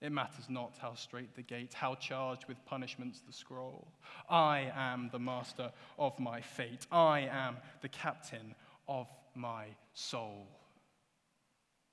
It 0.00 0.10
matters 0.10 0.46
not 0.48 0.78
how 0.80 0.94
straight 0.94 1.34
the 1.36 1.42
gate, 1.42 1.74
how 1.74 1.94
charged 1.94 2.46
with 2.48 2.64
punishments 2.64 3.20
the 3.24 3.32
scroll. 3.32 3.86
I 4.28 4.72
am 4.74 5.08
the 5.12 5.18
master 5.20 5.70
of 5.96 6.18
my 6.18 6.40
fate. 6.40 6.86
I 6.90 7.28
am 7.30 7.56
the 7.82 7.88
captain 7.88 8.54
of 8.88 9.06
my 9.34 9.66
soul. 9.94 10.48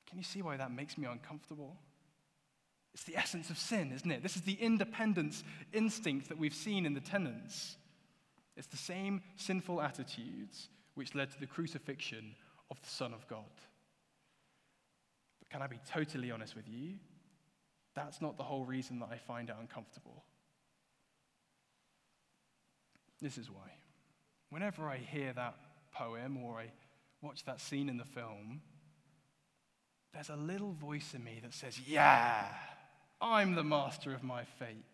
Can 0.10 0.18
you 0.18 0.24
see 0.24 0.42
why 0.42 0.58
that 0.58 0.72
makes 0.72 0.98
me 0.98 1.06
uncomfortable? 1.06 1.78
It's 2.94 3.04
the 3.04 3.16
essence 3.16 3.50
of 3.50 3.58
sin, 3.58 3.92
isn't 3.94 4.10
it? 4.10 4.24
This 4.24 4.36
is 4.36 4.42
the 4.42 4.54
independence 4.54 5.44
instinct 5.72 6.30
that 6.30 6.40
we've 6.40 6.54
seen 6.54 6.86
in 6.86 6.94
the 6.94 7.00
tenants. 7.00 7.78
It's 8.58 8.68
the 8.68 8.78
same 8.78 9.22
sinful 9.36 9.82
attitudes 9.82 10.70
which 10.96 11.16
led 11.16 11.32
to 11.32 11.40
the 11.40 11.46
crucifixion 11.46 12.36
of 12.72 12.82
the 12.82 12.90
Son 12.90 13.14
of 13.14 13.28
God. 13.28 13.46
But 15.40 15.50
can 15.50 15.62
I 15.62 15.68
be 15.68 15.80
totally 15.90 16.32
honest 16.32 16.56
with 16.56 16.68
you? 16.68 16.96
That's 17.94 18.22
not 18.22 18.38
the 18.38 18.44
whole 18.44 18.66
reason 18.66 19.00
that 19.00 19.10
I 19.12 19.18
find 19.18 19.50
it 19.50 19.56
uncomfortable. 19.60 20.24
This 23.22 23.38
is 23.38 23.50
why. 23.50 23.76
Whenever 24.50 24.90
I 24.90 24.98
hear 24.98 25.34
that 25.34 25.56
poem 25.94 26.38
or 26.38 26.60
I 26.60 26.72
watch 27.22 27.46
that 27.46 27.60
scene 27.60 27.90
in 27.90 27.98
the 27.98 28.06
film, 28.06 28.62
there's 30.14 30.30
a 30.30 30.36
little 30.36 30.74
voice 30.74 31.14
in 31.14 31.24
me 31.24 31.40
that 31.44 31.54
says, 31.54 31.80
Yeah, 31.88 32.46
I'm 33.22 33.56
the 33.56 33.64
master 33.64 34.14
of 34.14 34.24
my 34.24 34.44
fate. 34.44 34.86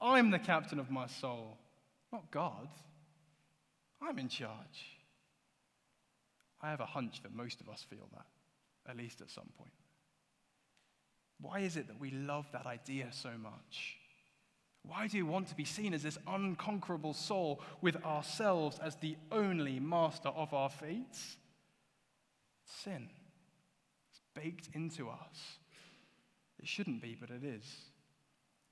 I'm 0.00 0.30
the 0.30 0.38
captain 0.38 0.78
of 0.78 0.90
my 0.90 1.06
soul, 1.06 1.58
not 2.12 2.30
God. 2.30 2.68
I'm 4.02 4.18
in 4.18 4.28
charge. 4.28 4.98
I 6.62 6.70
have 6.70 6.80
a 6.80 6.86
hunch 6.86 7.22
that 7.22 7.34
most 7.34 7.60
of 7.60 7.68
us 7.68 7.84
feel 7.88 8.08
that, 8.12 8.90
at 8.90 8.96
least 8.96 9.20
at 9.20 9.30
some 9.30 9.48
point. 9.58 9.72
Why 11.40 11.60
is 11.60 11.76
it 11.76 11.86
that 11.88 12.00
we 12.00 12.10
love 12.10 12.46
that 12.52 12.66
idea 12.66 13.08
so 13.12 13.30
much? 13.40 13.96
Why 14.82 15.06
do 15.06 15.18
we 15.18 15.30
want 15.30 15.48
to 15.48 15.54
be 15.54 15.64
seen 15.64 15.92
as 15.92 16.02
this 16.02 16.18
unconquerable 16.26 17.14
soul 17.14 17.62
with 17.82 18.02
ourselves 18.04 18.78
as 18.78 18.96
the 18.96 19.16
only 19.30 19.78
master 19.78 20.30
of 20.30 20.54
our 20.54 20.70
fates? 20.70 21.36
Sin. 22.64 23.08
Baked 24.34 24.68
into 24.74 25.08
us. 25.08 25.58
It 26.58 26.68
shouldn't 26.68 27.02
be, 27.02 27.16
but 27.18 27.30
it 27.30 27.44
is. 27.44 27.64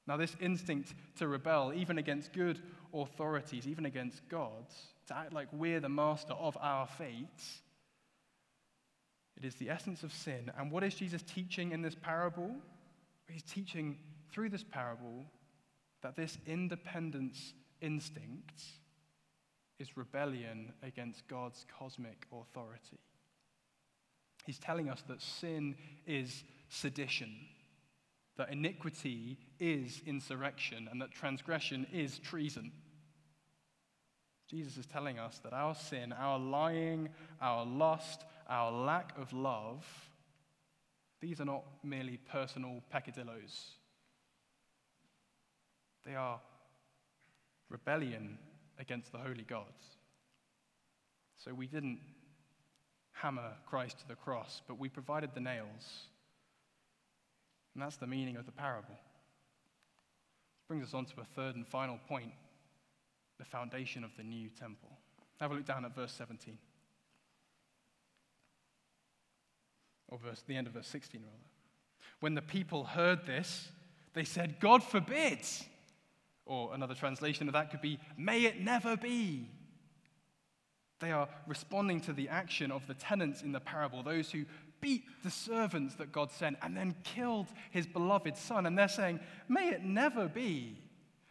Now, 0.07 0.16
this 0.16 0.37
instinct 0.40 0.94
to 1.16 1.29
rebel, 1.29 1.73
even 1.75 1.99
against 1.99 2.33
good 2.33 2.61
authorities, 2.94 3.66
even 3.66 3.85
against 3.85 4.27
God, 4.29 4.64
to 5.09 5.16
act 5.16 5.33
like 5.33 5.49
we're 5.53 5.81
the 5.81 5.88
master 5.88 6.33
of 6.33 6.57
our 6.61 6.87
fates, 6.87 7.61
it 9.37 9.44
is 9.44 9.55
the 9.57 9.71
essence 9.71 10.03
of 10.03 10.12
sin. 10.12 10.51
And 10.59 10.71
what 10.71 10.83
is 10.83 10.94
Jesus 10.94 11.23
teaching 11.23 11.73
in 11.73 11.83
this 11.83 11.94
parable? 11.94 12.57
He's 13.29 13.42
teaching 13.42 13.99
through 14.33 14.49
this 14.49 14.64
parable 14.64 15.27
that 16.03 16.16
this 16.16 16.38
independence 16.47 17.53
instinct 17.81 18.62
is 19.79 19.97
rebellion 19.97 20.73
against 20.83 21.29
God's 21.29 21.64
cosmic 21.79 22.27
authority. 22.33 22.99
He's 24.48 24.58
telling 24.58 24.88
us 24.88 25.02
that 25.08 25.20
sin 25.20 25.74
is 26.06 26.42
sedition, 26.70 27.37
that 28.38 28.50
iniquity 28.50 29.37
is 29.61 30.00
insurrection, 30.06 30.88
and 30.90 31.02
that 31.02 31.11
transgression 31.11 31.87
is 31.92 32.18
treason. 32.18 32.72
Jesus 34.48 34.78
is 34.78 34.87
telling 34.87 35.18
us 35.18 35.38
that 35.44 35.52
our 35.52 35.74
sin, 35.74 36.14
our 36.14 36.38
lying, 36.38 37.11
our 37.42 37.66
lust, 37.66 38.24
our 38.48 38.72
lack 38.72 39.12
of 39.18 39.34
love, 39.34 39.87
these 41.20 41.42
are 41.42 41.44
not 41.44 41.64
merely 41.84 42.16
personal 42.16 42.82
peccadillos. 42.88 43.72
They 46.06 46.14
are 46.14 46.40
rebellion 47.68 48.38
against 48.78 49.12
the 49.12 49.18
holy 49.18 49.44
God. 49.46 49.74
So 51.37 51.52
we 51.52 51.66
didn't 51.66 52.00
hammer 53.22 53.52
Christ 53.66 53.98
to 54.00 54.09
the 54.09 54.14
cross, 54.14 54.62
but 54.66 54.78
we 54.78 54.88
provided 54.88 55.31
the 55.35 55.40
nails. 55.40 56.07
And 57.74 57.83
that's 57.83 57.96
the 57.96 58.07
meaning 58.07 58.37
of 58.37 58.46
the 58.46 58.52
parable. 58.52 58.98
Brings 60.68 60.88
us 60.88 60.94
on 60.94 61.07
to 61.07 61.20
a 61.20 61.24
third 61.24 61.57
and 61.57 61.66
final 61.66 61.98
point 62.09 62.33
the 63.38 63.44
foundation 63.44 64.04
of 64.04 64.11
the 64.16 64.24
new 64.24 64.48
temple. 64.48 64.90
Have 65.40 65.52
a 65.52 65.54
look 65.54 65.64
down 65.64 65.85
at 65.85 65.94
verse 65.94 66.12
17. 66.12 66.59
Or 70.09 70.18
verse, 70.18 70.42
the 70.46 70.57
end 70.57 70.66
of 70.66 70.72
verse 70.72 70.88
16, 70.88 71.20
rather. 71.20 71.35
When 72.20 72.35
the 72.35 72.42
people 72.42 72.85
heard 72.85 73.26
this, 73.26 73.68
they 74.14 74.24
said, 74.24 74.59
God 74.59 74.83
forbid. 74.83 75.38
Or 76.46 76.74
another 76.74 76.94
translation 76.94 77.46
of 77.46 77.52
that 77.52 77.70
could 77.70 77.83
be, 77.83 77.98
May 78.16 78.44
it 78.44 78.61
never 78.61 78.96
be. 78.96 79.48
They 81.00 81.12
are 81.12 81.28
responding 81.46 82.00
to 82.02 82.12
the 82.12 82.28
action 82.28 82.70
of 82.70 82.87
the 82.87 82.94
tenants 82.94 83.42
in 83.42 83.52
the 83.52 83.61
parable, 83.61 84.02
those 84.02 84.30
who 84.30 84.44
beat 84.80 85.04
the 85.22 85.30
servants 85.30 85.94
that 85.96 86.12
God 86.12 86.30
sent 86.30 86.56
and 86.62 86.76
then 86.76 86.94
killed 87.04 87.46
his 87.70 87.87
beloved 87.87 88.37
son. 88.37 88.66
And 88.66 88.76
they're 88.76 88.88
saying, 88.88 89.20
May 89.48 89.68
it 89.68 89.84
never 89.84 90.28
be. 90.28 90.78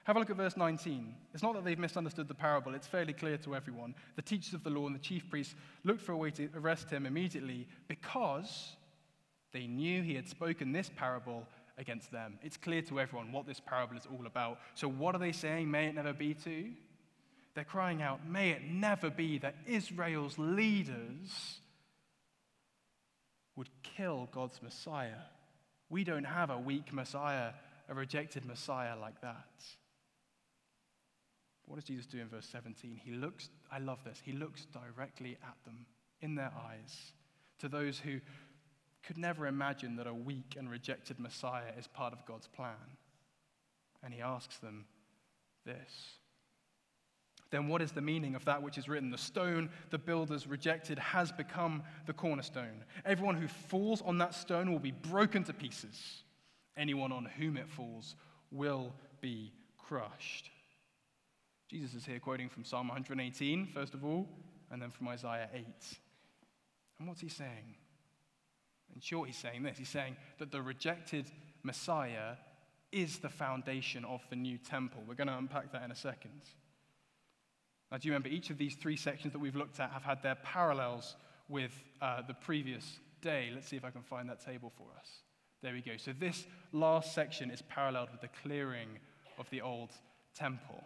Have 0.06 0.15
a 0.15 0.19
look 0.19 0.30
at 0.30 0.38
verse 0.38 0.56
19. 0.56 1.13
It's 1.34 1.43
not 1.43 1.53
that 1.56 1.65
they've 1.65 1.77
misunderstood 1.77 2.30
the 2.30 2.34
parable, 2.34 2.73
it's 2.73 2.88
fairly 2.88 3.12
clear 3.12 3.38
to 3.39 3.56
everyone. 3.56 3.93
The 4.15 4.21
teachers 4.21 4.53
of 4.53 4.63
the 4.63 4.69
law 4.69 4.86
and 4.88 4.95
the 4.95 4.99
chief 4.99 5.30
priests 5.30 5.56
looked 5.84 6.01
for 6.01 6.13
a 6.13 6.17
way 6.17 6.32
to 6.32 6.49
arrest 6.56 6.89
him 6.89 7.06
immediately 7.06 7.67
because 7.89 8.77
they 9.51 9.67
knew 9.67 10.01
he 10.01 10.15
had 10.15 10.30
spoken 10.30 10.71
this 10.71 10.89
parable 10.95 11.45
against 11.77 12.12
them. 12.12 12.39
It's 12.41 12.56
clear 12.56 12.82
to 12.84 13.01
everyone 13.01 13.34
what 13.34 13.45
this 13.45 13.60
parable 13.60 13.97
is 13.97 14.08
all 14.10 14.25
about. 14.25 14.60
So, 14.75 14.88
what 14.88 15.13
are 15.13 15.19
they 15.19 15.34
saying? 15.34 15.69
May 15.69 15.88
it 15.88 15.95
never 15.95 16.13
be 16.13 16.34
to? 16.36 16.71
They're 17.58 17.63
crying 17.63 18.04
out, 18.04 18.20
May 18.24 18.52
it 18.52 18.62
never 18.70 19.10
be 19.10 19.39
that 19.39 19.56
Israel's 19.65 20.38
leaders 20.38 21.60
would 23.56 23.70
kill 23.82 24.30
God's 24.32 24.62
Messiah. 24.62 25.24
We 25.89 26.04
don't 26.04 26.26
have 26.26 26.52
a 26.52 26.60
weak 26.60 26.93
Messiah, 26.93 27.54
a 27.89 27.96
rejected 27.96 28.46
Messiah 28.46 28.96
like 28.96 29.22
that. 29.22 29.63
What 31.65 31.78
does 31.78 31.86
Jesus 31.86 32.06
do 32.06 32.20
in 32.20 32.28
verse 32.28 32.48
17? 32.52 33.02
He 33.04 33.13
looks, 33.13 33.50
I 33.72 33.80
love 33.80 34.04
this, 34.06 34.22
he 34.24 34.34
looks 34.34 34.65
directly 34.65 35.39
at 35.41 35.58
them 35.65 35.88
in 36.22 36.36
their 36.36 36.54
eyes, 36.70 37.13
to 37.58 37.67
those 37.67 37.98
who 37.98 38.20
could 39.02 39.17
never 39.17 39.48
imagine 39.48 39.96
that 39.96 40.06
a 40.06 40.13
weak 40.13 40.58
and 40.60 40.70
rejected 40.70 41.20
Messiah 41.20 41.72
is 41.76 41.88
part 41.88 42.13
of 42.13 42.24
God's 42.28 42.48
plan. 42.50 42.98
And 44.04 44.13
he 44.13 44.22
asks 44.22 44.58
them 44.58 44.86
this. 45.65 46.20
Then, 47.49 47.67
what 47.67 47.81
is 47.81 47.91
the 47.91 48.01
meaning 48.01 48.36
of 48.36 48.43
that 48.45 48.62
which 48.62 48.77
is 48.77 48.89
written? 48.89 49.10
The 49.10 49.17
stone 49.17 49.69
the 49.89 49.97
builders 49.97 50.47
rejected 50.47 50.99
has 50.99 51.31
become 51.31 51.83
the 52.05 52.13
cornerstone. 52.13 52.83
Everyone 53.05 53.36
who 53.36 53.47
falls 53.47 54.01
on 54.01 54.17
that 54.17 54.33
stone 54.33 54.71
will 54.71 54.79
be 54.79 54.91
broken 54.91 55.43
to 55.45 55.53
pieces. 55.53 56.23
Anyone 56.75 57.12
on 57.12 57.25
whom 57.25 57.57
it 57.57 57.69
falls 57.69 58.15
will 58.51 58.93
be 59.21 59.53
crushed. 59.77 60.49
Jesus 61.69 61.95
is 61.95 62.05
here 62.05 62.19
quoting 62.19 62.49
from 62.49 62.63
Psalm 62.63 62.88
118, 62.88 63.67
first 63.73 63.93
of 63.93 64.05
all, 64.05 64.27
and 64.71 64.81
then 64.81 64.89
from 64.89 65.07
Isaiah 65.07 65.49
8. 65.53 65.65
And 66.99 67.07
what's 67.07 67.21
he 67.21 67.29
saying? 67.29 67.75
In 68.93 69.01
short, 69.01 69.27
he's 69.27 69.38
saying 69.38 69.63
this 69.63 69.77
he's 69.77 69.89
saying 69.89 70.15
that 70.39 70.51
the 70.51 70.62
rejected 70.62 71.29
Messiah 71.63 72.36
is 72.91 73.19
the 73.19 73.29
foundation 73.29 74.05
of 74.05 74.21
the 74.29 74.36
new 74.36 74.57
temple. 74.57 75.03
We're 75.07 75.15
going 75.15 75.27
to 75.27 75.38
unpack 75.38 75.71
that 75.73 75.83
in 75.83 75.91
a 75.91 75.95
second. 75.95 76.41
Now, 77.91 77.97
do 77.97 78.08
you 78.08 78.13
remember 78.13 78.30
each 78.30 78.50
of 78.50 78.58
these 78.58 78.76
three 78.76 78.97
sections 78.97 79.34
that 79.34 79.39
we've 79.39 79.56
looked 79.56 79.80
at 79.80 79.91
have 79.91 80.04
had 80.04 80.21
their 80.21 80.36
parallels 80.36 81.15
with 81.47 81.71
uh, 82.02 82.21
the 82.28 82.34
previous 82.34 83.00
day? 83.21 83.50
Let's 83.54 83.67
see 83.67 83.78
if 83.78 83.86
I 83.86 83.91
can 83.91 84.04
find 84.04 84.30
that 84.30 84.43
table 84.43 84.71
for 84.78 84.88
us. 85.00 85.08
There 85.62 85.73
we 85.73 85.82
go. 85.82 85.97
So, 85.97 86.13
this 86.17 86.45
last 86.73 87.13
section 87.13 87.50
is 87.50 87.62
paralleled 87.63 88.10
with 88.12 88.21
the 88.21 88.30
clearing 88.43 89.00
of 89.39 89.50
the 89.50 89.62
old 89.62 89.91
temple. 90.36 90.84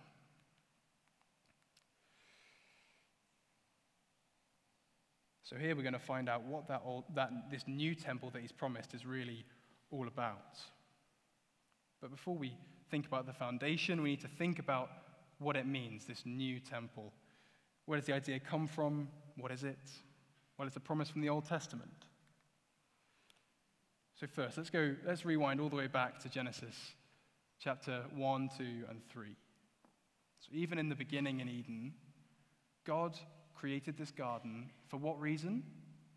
So 5.51 5.57
here 5.57 5.75
we're 5.75 5.81
going 5.81 5.91
to 5.91 5.99
find 5.99 6.29
out 6.29 6.45
what 6.45 6.69
that, 6.69 6.81
old, 6.85 7.03
that 7.13 7.29
this 7.51 7.65
new 7.67 7.93
temple 7.93 8.29
that 8.29 8.41
he's 8.41 8.53
promised 8.53 8.93
is 8.93 9.05
really 9.05 9.43
all 9.91 10.07
about. 10.07 10.57
But 11.99 12.09
before 12.09 12.37
we 12.37 12.53
think 12.89 13.05
about 13.05 13.25
the 13.25 13.33
foundation, 13.33 14.01
we 14.01 14.11
need 14.11 14.21
to 14.21 14.29
think 14.29 14.59
about 14.59 14.89
what 15.41 15.55
it 15.55 15.65
means, 15.65 16.05
this 16.05 16.23
new 16.25 16.59
temple. 16.59 17.11
Where 17.85 17.97
does 17.97 18.05
the 18.05 18.13
idea 18.13 18.39
come 18.39 18.67
from? 18.67 19.07
What 19.37 19.51
is 19.51 19.63
it? 19.63 19.79
Well, 20.57 20.67
it's 20.67 20.77
a 20.77 20.81
promise 20.81 21.09
from 21.09 21.21
the 21.21 21.29
Old 21.29 21.45
Testament. 21.45 21.89
So 24.19 24.27
first, 24.27 24.55
let's 24.55 24.69
go, 24.69 24.95
let's 25.05 25.25
rewind 25.25 25.59
all 25.59 25.69
the 25.69 25.75
way 25.75 25.87
back 25.87 26.19
to 26.19 26.29
Genesis 26.29 26.75
chapter 27.59 28.03
1, 28.15 28.49
2, 28.55 28.63
and 28.89 29.01
3. 29.09 29.35
So 30.39 30.49
even 30.53 30.77
in 30.77 30.89
the 30.89 30.95
beginning 30.95 31.39
in 31.39 31.49
Eden, 31.49 31.93
God 32.85 33.17
created 33.55 33.97
this 33.97 34.11
garden 34.11 34.69
for 34.87 34.97
what 34.97 35.19
reason? 35.19 35.63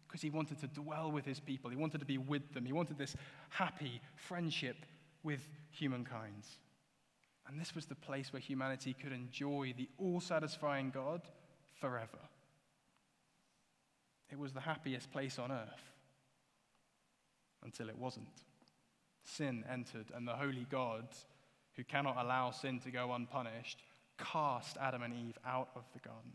Because 0.06 0.20
he 0.20 0.30
wanted 0.30 0.58
to 0.60 0.66
dwell 0.68 1.10
with 1.10 1.24
his 1.24 1.40
people. 1.40 1.70
He 1.70 1.76
wanted 1.76 2.00
to 2.00 2.06
be 2.06 2.18
with 2.18 2.52
them. 2.52 2.64
He 2.64 2.72
wanted 2.72 2.98
this 2.98 3.16
happy 3.50 4.00
friendship 4.16 4.76
with 5.22 5.48
humankind. 5.70 6.44
And 7.46 7.60
this 7.60 7.74
was 7.74 7.86
the 7.86 7.94
place 7.94 8.32
where 8.32 8.40
humanity 8.40 8.94
could 8.94 9.12
enjoy 9.12 9.74
the 9.76 9.88
all 9.98 10.20
satisfying 10.20 10.90
God 10.90 11.22
forever. 11.80 12.18
It 14.30 14.38
was 14.38 14.52
the 14.52 14.60
happiest 14.60 15.12
place 15.12 15.38
on 15.38 15.52
earth 15.52 15.92
until 17.62 17.88
it 17.88 17.98
wasn't. 17.98 18.28
Sin 19.22 19.64
entered, 19.70 20.06
and 20.14 20.26
the 20.26 20.36
holy 20.36 20.66
God, 20.70 21.06
who 21.76 21.84
cannot 21.84 22.16
allow 22.16 22.50
sin 22.50 22.80
to 22.80 22.90
go 22.90 23.12
unpunished, 23.12 23.78
cast 24.18 24.76
Adam 24.78 25.02
and 25.02 25.14
Eve 25.14 25.38
out 25.46 25.68
of 25.74 25.84
the 25.92 26.00
garden 26.00 26.32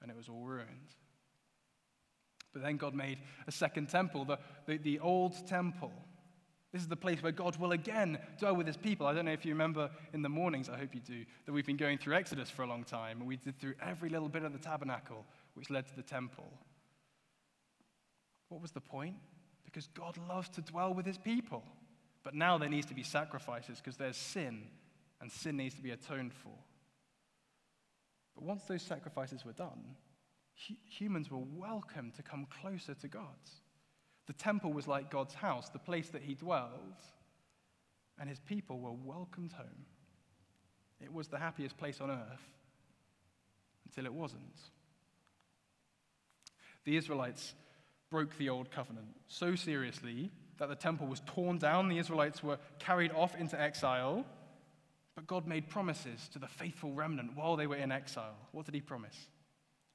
and 0.00 0.10
it 0.10 0.16
was 0.16 0.28
all 0.28 0.44
ruined. 0.44 0.94
But 2.52 2.62
then 2.62 2.76
God 2.76 2.94
made 2.94 3.18
a 3.46 3.52
second 3.52 3.88
temple, 3.88 4.24
the, 4.24 4.38
the, 4.66 4.78
the, 4.78 5.00
old 5.00 5.46
temple. 5.46 5.92
This 6.72 6.82
is 6.82 6.88
the 6.88 6.96
place 6.96 7.22
where 7.22 7.32
God 7.32 7.56
will 7.56 7.72
again 7.72 8.18
dwell 8.38 8.54
with 8.54 8.66
his 8.66 8.76
people. 8.76 9.06
I 9.06 9.14
don't 9.14 9.24
know 9.24 9.32
if 9.32 9.44
you 9.44 9.52
remember 9.52 9.90
in 10.12 10.20
the 10.20 10.28
mornings, 10.28 10.68
I 10.68 10.76
hope 10.76 10.94
you 10.94 11.00
do, 11.00 11.24
that 11.46 11.52
we've 11.52 11.66
been 11.66 11.78
going 11.78 11.96
through 11.96 12.14
Exodus 12.14 12.50
for 12.50 12.62
a 12.62 12.66
long 12.66 12.84
time, 12.84 13.20
and 13.20 13.26
we 13.26 13.36
did 13.36 13.58
through 13.58 13.74
every 13.80 14.10
little 14.10 14.28
bit 14.28 14.42
of 14.42 14.52
the 14.52 14.58
tabernacle, 14.58 15.24
which 15.54 15.70
led 15.70 15.86
to 15.86 15.96
the 15.96 16.02
temple. 16.02 16.52
What 18.50 18.60
was 18.60 18.72
the 18.72 18.80
point? 18.80 19.16
Because 19.64 19.88
God 19.88 20.18
loves 20.28 20.50
to 20.50 20.60
dwell 20.60 20.92
with 20.92 21.06
his 21.06 21.18
people. 21.18 21.62
But 22.22 22.34
now 22.34 22.58
there 22.58 22.68
needs 22.68 22.86
to 22.86 22.94
be 22.94 23.02
sacrifices 23.02 23.78
because 23.78 23.96
there's 23.96 24.16
sin, 24.16 24.64
and 25.22 25.32
sin 25.32 25.56
needs 25.56 25.74
to 25.76 25.82
be 25.82 25.92
atoned 25.92 26.34
for. 26.34 26.52
But 28.34 28.44
once 28.44 28.64
those 28.64 28.82
sacrifices 28.82 29.44
were 29.44 29.52
done, 29.52 29.96
humans 30.54 31.30
were 31.30 31.38
welcome 31.38 32.12
to 32.16 32.22
come 32.22 32.46
closer 32.60 32.94
to 32.94 33.08
God. 33.08 33.38
The 34.28 34.34
temple 34.34 34.72
was 34.72 34.86
like 34.86 35.10
God's 35.10 35.34
house, 35.34 35.70
the 35.70 35.78
place 35.78 36.10
that 36.10 36.22
he 36.22 36.34
dwelled, 36.34 37.02
and 38.20 38.28
his 38.28 38.38
people 38.38 38.78
were 38.78 38.92
welcomed 38.92 39.52
home. 39.52 39.86
It 41.02 41.12
was 41.12 41.28
the 41.28 41.38
happiest 41.38 41.78
place 41.78 42.00
on 42.00 42.10
earth 42.10 42.46
until 43.86 44.04
it 44.04 44.12
wasn't. 44.12 44.60
The 46.84 46.96
Israelites 46.96 47.54
broke 48.10 48.36
the 48.36 48.50
old 48.50 48.70
covenant 48.70 49.08
so 49.28 49.54
seriously 49.54 50.30
that 50.58 50.68
the 50.68 50.74
temple 50.74 51.06
was 51.06 51.22
torn 51.26 51.58
down, 51.58 51.88
the 51.88 51.98
Israelites 51.98 52.42
were 52.42 52.58
carried 52.78 53.12
off 53.12 53.34
into 53.34 53.60
exile. 53.60 54.26
But 55.14 55.26
God 55.26 55.46
made 55.46 55.68
promises 55.68 56.28
to 56.32 56.38
the 56.38 56.46
faithful 56.46 56.92
remnant 56.92 57.34
while 57.34 57.56
they 57.56 57.66
were 57.66 57.76
in 57.76 57.90
exile. 57.90 58.36
What 58.52 58.66
did 58.66 58.74
He 58.74 58.80
promise? 58.80 59.16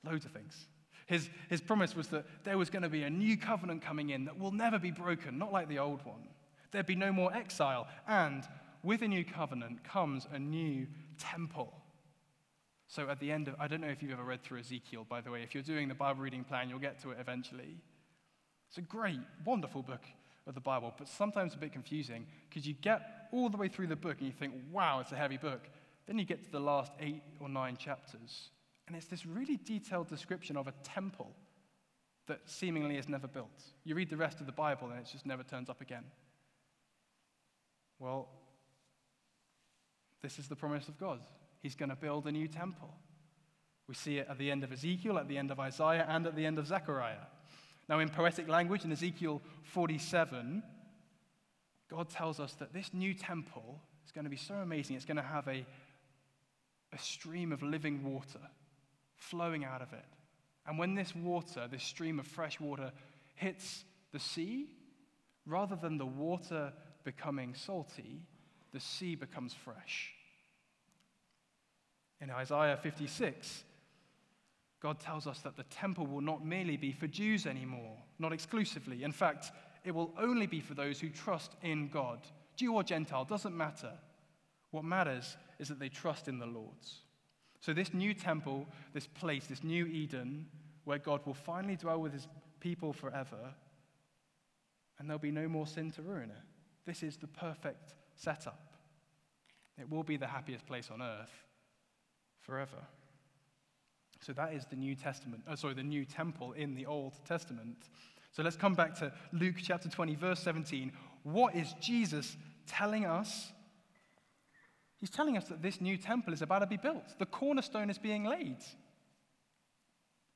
Loads 0.04 0.26
of 0.26 0.32
things. 0.32 0.68
His, 1.08 1.30
his 1.50 1.62
promise 1.62 1.96
was 1.96 2.08
that 2.08 2.26
there 2.44 2.58
was 2.58 2.70
going 2.70 2.84
to 2.84 2.90
be 2.90 3.04
a 3.04 3.10
new 3.10 3.38
covenant 3.38 3.82
coming 3.82 4.10
in 4.10 4.26
that 4.26 4.40
will 4.40 4.52
never 4.52 4.80
be 4.80 4.92
broken, 4.92 5.38
not 5.38 5.52
like 5.52 5.68
the 5.68 5.80
old 5.80 6.06
one. 6.06 6.28
There'd 6.72 6.86
be 6.86 6.96
no 6.96 7.12
more 7.12 7.34
exile. 7.34 7.88
And 8.08 8.44
with 8.84 9.02
a 9.02 9.08
new 9.08 9.24
covenant 9.24 9.84
comes 9.84 10.28
a 10.32 10.40
new 10.40 10.88
temple. 11.18 11.74
So 12.88 13.10
at 13.10 13.20
the 13.20 13.32
end 13.32 13.48
of, 13.48 13.56
I 13.60 13.68
don't 13.68 13.82
know 13.82 13.88
if 13.88 14.04
you've 14.04 14.12
ever 14.12 14.24
read 14.24 14.44
through 14.44 14.60
Ezekiel, 14.60 15.06
by 15.08 15.22
the 15.22 15.32
way. 15.32 15.42
If 15.42 15.54
you're 15.54 15.64
doing 15.64 15.88
the 15.88 15.96
Bible 15.96 16.22
reading 16.22 16.44
plan, 16.44 16.70
you'll 16.70 16.80
get 16.80 17.02
to 17.02 17.12
it 17.12 17.18
eventually. 17.20 17.78
It's 18.70 18.78
a 18.78 18.82
great, 18.82 19.20
wonderful 19.46 19.84
book 19.84 20.04
of 20.46 20.56
the 20.56 20.62
Bible, 20.62 20.94
but 20.98 21.08
sometimes 21.08 21.54
a 21.54 21.58
bit 21.58 21.72
confusing 21.72 22.26
because 22.50 22.68
you 22.68 22.74
get 22.74 23.28
all 23.32 23.50
the 23.50 23.58
way 23.58 23.68
through 23.68 23.88
the 23.88 23.96
book 23.96 24.18
and 24.20 24.28
you 24.28 24.34
think, 24.34 24.54
wow, 24.72 25.00
it's 25.00 25.12
a 25.12 25.16
heavy 25.16 25.38
book. 25.38 25.62
Then 26.06 26.20
you 26.20 26.26
get 26.26 26.44
to 26.44 26.52
the 26.52 26.60
last 26.60 26.92
eight 27.00 27.24
or 27.40 27.48
nine 27.48 27.78
chapters, 27.78 28.50
and 28.88 28.96
it's 28.96 29.06
this 29.08 29.26
really 29.26 29.58
detailed 29.58 30.08
description 30.08 30.58
of 30.58 30.68
a 30.68 30.74
temple 30.84 31.32
that 32.28 32.40
seemingly 32.46 32.98
is 32.98 33.10
never 33.10 33.28
built. 33.28 33.64
You 33.84 33.96
read 33.96 34.10
the 34.10 34.18
rest 34.18 34.40
of 34.40 34.46
the 34.46 34.52
Bible 34.52 34.90
and 34.90 35.00
it 35.00 35.10
just 35.12 35.26
never 35.26 35.44
turns 35.44 35.70
up 35.70 35.82
again. 35.82 36.04
Well, 38.00 38.30
this 40.22 40.40
is 40.40 40.48
the 40.48 40.56
promise 40.56 40.88
of 40.88 40.98
God. 40.98 41.20
He's 41.62 41.76
going 41.76 41.90
to 41.90 41.96
build 41.96 42.28
a 42.28 42.32
new 42.32 42.48
temple. 42.48 42.94
We 43.88 43.96
see 43.96 44.18
it 44.18 44.28
at 44.30 44.38
the 44.38 44.52
end 44.52 44.64
of 44.64 44.72
Ezekiel, 44.72 45.18
at 45.18 45.28
the 45.28 45.38
end 45.38 45.52
of 45.52 45.60
Isaiah, 45.60 46.06
and 46.08 46.26
at 46.26 46.36
the 46.36 46.46
end 46.46 46.58
of 46.58 46.68
Zechariah. 46.68 47.28
Now, 47.90 48.00
in 48.00 48.08
poetic 48.08 48.48
language, 48.48 48.86
in 48.86 48.92
Ezekiel 48.94 49.42
47, 49.64 50.64
God 51.90 52.10
tells 52.10 52.40
us 52.40 52.54
that 52.54 52.74
this 52.74 52.94
new 52.94 53.14
temple 53.14 53.82
is 54.06 54.12
going 54.12 54.24
to 54.24 54.30
be 54.30 54.38
so 54.38 54.56
amazing. 54.56 54.96
It's 54.96 55.06
going 55.06 55.18
to 55.18 55.24
have 55.24 55.48
a, 55.50 55.66
a 56.94 56.98
stream 56.98 57.52
of 57.52 57.62
living 57.62 58.04
water 58.04 58.40
flowing 59.30 59.66
out 59.66 59.82
of 59.82 59.94
it. 59.94 60.06
And 60.66 60.78
when 60.78 60.96
this 60.96 61.16
water, 61.16 61.68
this 61.70 61.84
stream 61.84 62.20
of 62.20 62.28
fresh 62.28 62.60
water, 62.60 62.92
hits 63.36 63.84
the 64.12 64.20
sea, 64.20 64.68
rather 65.46 65.76
than 65.76 65.98
the 65.98 66.06
water 66.06 66.72
becoming 67.04 67.54
salty, 67.54 68.22
the 68.72 68.80
sea 68.80 69.16
becomes 69.16 69.54
fresh. 69.54 70.14
In 72.22 72.30
Isaiah 72.30 72.78
56, 72.82 73.64
God 74.80 75.00
tells 75.00 75.28
us 75.28 75.40
that 75.42 75.58
the 75.58 75.64
temple 75.64 76.08
will 76.08 76.22
not 76.22 76.46
merely 76.46 76.78
be 76.78 76.92
for 76.92 77.08
Jews 77.08 77.46
anymore, 77.46 77.98
not 78.20 78.34
exclusively. 78.34 79.04
In 79.04 79.12
fact, 79.12 79.52
it 79.84 79.94
will 79.94 80.14
only 80.18 80.48
be 80.48 80.62
for 80.62 80.74
those 80.74 81.00
who 81.00 81.10
trust 81.10 81.56
in 81.62 81.90
God. 81.90 82.20
Jew 82.56 82.74
or 82.76 82.84
Gentile, 82.84 83.26
doesn't 83.26 83.56
matter. 83.56 83.92
What 84.72 84.86
matters 84.86 85.38
is 85.60 85.68
that 85.68 85.80
they 85.80 85.90
trust 85.90 86.28
in 86.28 86.40
the 86.40 86.46
Lord's. 86.46 87.00
So, 87.64 87.72
this 87.72 87.94
new 87.94 88.14
temple, 88.14 88.68
this 88.94 89.08
place, 89.08 89.46
this 89.48 89.64
new 89.64 89.86
Eden, 89.86 90.48
where 90.84 90.98
God 90.98 91.22
will 91.26 91.34
finally 91.34 91.78
dwell 91.78 92.02
with 92.02 92.12
his 92.12 92.28
people 92.60 92.92
forever, 92.92 93.54
and 95.00 95.08
there'll 95.08 95.18
be 95.18 95.32
no 95.32 95.48
more 95.48 95.66
sin 95.66 95.90
to 95.92 96.02
ruin 96.02 96.30
it. 96.30 96.44
This 96.86 97.04
is 97.04 97.16
the 97.16 97.28
perfect 97.28 97.94
setup. 98.16 98.74
It 99.80 99.90
will 99.90 100.04
be 100.04 100.18
the 100.18 100.28
happiest 100.28 100.66
place 100.68 100.90
on 100.92 101.02
earth 101.02 101.32
forever. 102.42 102.84
So 104.20 104.34
that 104.34 104.54
is 104.54 104.66
the 104.66 104.76
New 104.76 104.96
Testament, 104.96 105.44
oh, 105.50 105.56
sorry, 105.56 105.74
the 105.74 105.84
new 105.84 106.04
temple 106.04 106.52
in 106.52 106.76
the 106.76 106.86
Old 106.86 107.14
Testament. 107.26 107.78
So 108.34 108.44
let's 108.44 108.58
come 108.58 108.74
back 108.74 108.94
to 109.00 109.14
Luke 109.32 109.56
chapter 109.64 109.88
20, 109.88 110.16
verse 110.16 110.42
17. 110.42 110.92
What 111.24 111.56
is 111.56 111.74
Jesus 111.80 112.36
telling 112.68 113.06
us? 113.06 113.54
He's 115.04 115.10
telling 115.10 115.36
us 115.36 115.50
that 115.50 115.62
this 115.62 115.82
new 115.82 115.98
temple 115.98 116.32
is 116.32 116.42
about 116.42 116.60
to 116.60 116.66
be 116.66 116.78
built. 116.78 117.20
The 117.20 117.26
cornerstone 117.26 117.90
is 117.90 117.98
being 117.98 118.24
laid. 118.24 118.60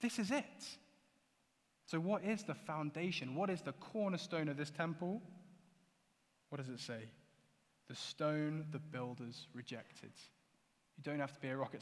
This 0.02 0.20
is 0.20 0.30
it. 0.30 0.44
So, 1.86 2.02
what 2.02 2.26
is 2.26 2.44
the 2.44 2.54
foundation? 2.54 3.34
What 3.34 3.50
is 3.50 3.62
the 3.62 3.72
cornerstone 3.72 4.50
of 4.50 4.58
this 4.58 4.70
temple? 4.70 5.22
What 6.50 6.58
does 6.58 6.68
it 6.68 6.82
say? 6.82 7.00
The 7.88 7.96
stone 7.96 8.66
the 8.72 8.80
builders 8.80 9.48
rejected. 9.54 10.12
You 10.98 11.04
don't 11.06 11.22
have 11.22 11.32
to 11.32 11.40
be 11.40 11.48
a 11.48 11.56
rocket 11.56 11.82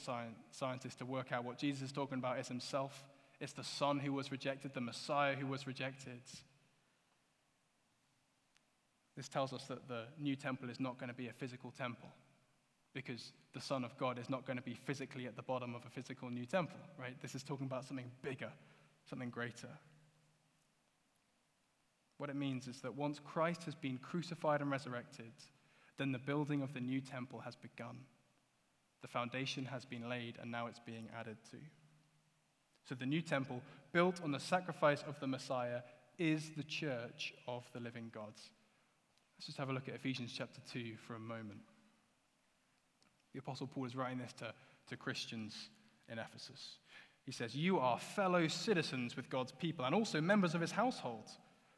scientist 0.52 1.00
to 1.00 1.08
work 1.08 1.32
out 1.32 1.44
what 1.44 1.58
Jesus 1.58 1.82
is 1.82 1.92
talking 1.92 2.20
about 2.20 2.38
is 2.38 2.50
himself. 2.50 3.04
It's 3.40 3.54
the 3.54 3.64
Son 3.64 3.98
who 3.98 4.14
was 4.14 4.32
rejected, 4.32 4.76
the 4.76 4.82
Messiah 4.82 5.34
who 5.34 5.48
was 5.48 5.66
rejected. 5.66 6.22
This 9.18 9.28
tells 9.28 9.54
us 9.54 9.64
that 9.70 9.88
the 9.88 10.04
new 10.20 10.36
temple 10.36 10.70
is 10.70 10.80
not 10.80 11.00
going 11.00 11.10
to 11.10 11.16
be 11.16 11.30
a 11.30 11.34
physical 11.34 11.72
temple 11.72 12.12
because 12.96 13.34
the 13.54 13.60
Son 13.60 13.84
of 13.84 13.96
God 13.98 14.18
is 14.18 14.30
not 14.30 14.46
going 14.48 14.56
to 14.56 14.64
be 14.64 14.74
physically 14.74 15.28
at 15.28 15.36
the 15.36 15.42
bottom 15.42 15.76
of 15.76 15.86
a 15.86 15.90
physical 15.90 16.30
new 16.30 16.46
temple, 16.46 16.80
right? 16.98 17.22
This 17.22 17.36
is 17.36 17.44
talking 17.44 17.68
about 17.68 17.84
something 17.84 18.10
bigger, 18.24 18.50
something 19.08 19.30
greater. 19.30 19.68
What 22.18 22.30
it 22.30 22.38
means 22.38 22.68
is 22.68 22.80
that 22.82 22.96
once 22.96 23.20
Christ 23.20 23.66
has 23.66 23.76
been 23.76 23.98
crucified 23.98 24.62
and 24.62 24.72
resurrected, 24.72 25.34
then 25.98 26.14
the 26.14 26.20
building 26.20 26.62
of 26.62 26.74
the 26.74 26.80
new 26.80 27.02
temple 27.02 27.42
has 27.42 27.58
begun. 27.58 28.00
The 29.02 29.10
foundation 29.10 29.66
has 29.66 29.84
been 29.84 30.10
laid, 30.10 30.38
and 30.42 30.50
now 30.50 30.68
it's 30.68 30.80
being 30.80 31.10
added 31.20 31.38
to. 31.52 31.58
So 32.88 32.96
the 32.96 33.06
new 33.06 33.22
temple, 33.22 33.62
built 33.92 34.22
on 34.24 34.32
the 34.32 34.40
sacrifice 34.40 35.04
of 35.06 35.20
the 35.20 35.28
Messiah, 35.28 35.82
is 36.18 36.52
the 36.56 36.64
church 36.64 37.34
of 37.46 37.66
the 37.74 37.82
living 37.82 38.10
God. 38.14 38.34
Let's 39.38 39.48
just 39.48 39.58
have 39.58 39.70
a 39.70 39.74
look 39.74 39.90
at 39.90 39.96
Ephesians 39.96 40.34
chapter 40.36 40.62
2 40.72 40.94
for 41.06 41.16
a 41.16 41.20
moment. 41.20 41.75
The 43.36 43.42
Apostle 43.42 43.68
Paul 43.68 43.86
is 43.86 43.96
writing 43.96 44.18
this 44.18 44.34
to, 44.40 44.54
to 44.90 44.98
Christians 44.98 45.70
in 46.10 46.18
Ephesus. 46.18 46.78
He 47.26 47.32
says, 47.32 47.56
You 47.56 47.78
are 47.78 48.00
fellow 48.00 48.48
citizens 48.48 49.16
with 49.16 49.30
God's 49.30 49.52
people 49.52 49.86
and 49.86 49.94
also 49.94 50.22
members 50.22 50.56
of 50.56 50.62
his 50.62 50.72
household, 50.72 51.30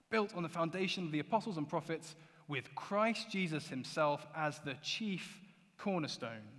built 0.09 0.33
on 0.35 0.43
the 0.43 0.49
foundation 0.49 1.05
of 1.05 1.11
the 1.11 1.19
apostles 1.19 1.57
and 1.57 1.67
prophets, 1.67 2.15
with 2.47 2.73
Christ 2.75 3.29
Jesus 3.29 3.67
himself 3.67 4.25
as 4.35 4.59
the 4.59 4.75
chief 4.81 5.41
cornerstone 5.77 6.57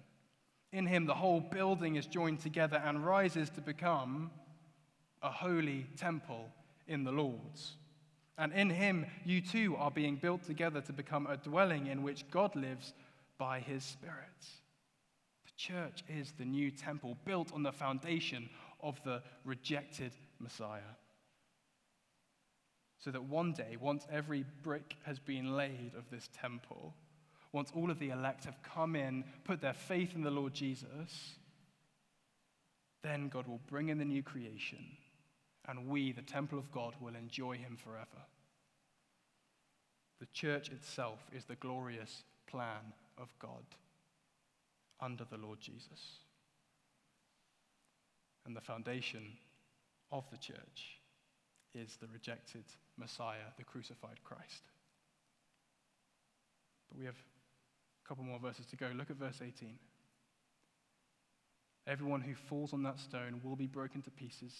in 0.72 0.86
him, 0.86 1.06
the 1.06 1.14
whole 1.14 1.40
building 1.40 1.96
is 1.96 2.06
joined 2.06 2.40
together 2.40 2.82
and 2.84 3.04
rises 3.04 3.48
to 3.50 3.60
become 3.60 4.30
a 5.22 5.30
holy 5.30 5.86
temple 5.96 6.48
in 6.86 7.04
the 7.04 7.12
Lord's. 7.12 7.76
And 8.36 8.52
in 8.52 8.70
him, 8.70 9.06
you 9.24 9.40
too 9.40 9.76
are 9.76 9.90
being 9.90 10.16
built 10.16 10.44
together 10.44 10.80
to 10.82 10.92
become 10.92 11.26
a 11.26 11.36
dwelling 11.36 11.86
in 11.86 12.02
which 12.02 12.30
God 12.30 12.54
lives 12.54 12.92
by 13.38 13.60
his 13.60 13.82
Spirit. 13.82 14.46
Church 15.58 16.04
is 16.08 16.32
the 16.38 16.44
new 16.44 16.70
temple 16.70 17.16
built 17.24 17.52
on 17.52 17.64
the 17.64 17.72
foundation 17.72 18.48
of 18.80 19.02
the 19.02 19.20
rejected 19.44 20.12
Messiah. 20.38 20.94
So 23.00 23.10
that 23.10 23.24
one 23.24 23.52
day, 23.52 23.76
once 23.80 24.06
every 24.10 24.44
brick 24.62 24.94
has 25.02 25.18
been 25.18 25.56
laid 25.56 25.92
of 25.98 26.08
this 26.10 26.28
temple, 26.40 26.94
once 27.52 27.72
all 27.74 27.90
of 27.90 27.98
the 27.98 28.10
elect 28.10 28.44
have 28.44 28.62
come 28.62 28.94
in, 28.94 29.24
put 29.42 29.60
their 29.60 29.74
faith 29.74 30.14
in 30.14 30.22
the 30.22 30.30
Lord 30.30 30.54
Jesus, 30.54 31.34
then 33.02 33.28
God 33.28 33.48
will 33.48 33.60
bring 33.66 33.88
in 33.88 33.98
the 33.98 34.04
new 34.04 34.22
creation, 34.22 34.84
and 35.68 35.88
we, 35.88 36.12
the 36.12 36.22
temple 36.22 36.58
of 36.58 36.70
God, 36.70 36.94
will 37.00 37.16
enjoy 37.16 37.56
him 37.56 37.76
forever. 37.76 38.06
The 40.20 40.26
church 40.26 40.70
itself 40.70 41.18
is 41.32 41.46
the 41.46 41.56
glorious 41.56 42.22
plan 42.46 42.92
of 43.16 43.28
God 43.40 43.64
under 45.00 45.24
the 45.24 45.36
Lord 45.36 45.60
Jesus. 45.60 46.20
And 48.46 48.56
the 48.56 48.60
foundation 48.60 49.22
of 50.10 50.24
the 50.30 50.38
church 50.38 50.98
is 51.74 51.96
the 52.00 52.08
rejected 52.08 52.64
Messiah, 52.96 53.52
the 53.56 53.64
crucified 53.64 54.22
Christ. 54.24 54.62
But 56.88 56.98
we 56.98 57.04
have 57.04 57.14
a 57.14 58.08
couple 58.08 58.24
more 58.24 58.38
verses 58.38 58.66
to 58.66 58.76
go. 58.76 58.90
Look 58.94 59.10
at 59.10 59.16
verse 59.16 59.40
18. 59.42 59.78
Everyone 61.86 62.20
who 62.20 62.34
falls 62.34 62.72
on 62.72 62.82
that 62.82 62.98
stone 62.98 63.40
will 63.42 63.56
be 63.56 63.66
broken 63.66 64.02
to 64.02 64.10
pieces. 64.10 64.54